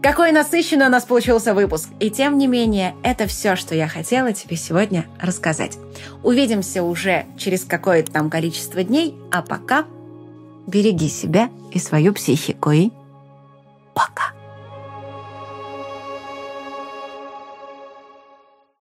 какой 0.00 0.30
насыщенный 0.30 0.86
у 0.86 0.90
нас 0.90 1.04
получился 1.04 1.54
выпуск. 1.54 1.88
И 1.98 2.08
тем 2.08 2.38
не 2.38 2.46
менее, 2.46 2.94
это 3.02 3.26
все, 3.26 3.56
что 3.56 3.74
я 3.74 3.88
хотела 3.88 4.32
тебе 4.32 4.56
сегодня 4.56 5.06
рассказать. 5.20 5.76
Увидимся 6.22 6.82
уже 6.82 7.26
через 7.36 7.64
какое-то 7.64 8.12
там 8.12 8.30
количество 8.30 8.82
дней, 8.84 9.16
а 9.32 9.42
пока 9.42 9.84
береги 10.66 11.08
себя 11.08 11.50
и 11.72 11.78
свою 11.78 12.14
психику 12.14 12.70
и 12.70 12.90
Пока. 13.98 14.37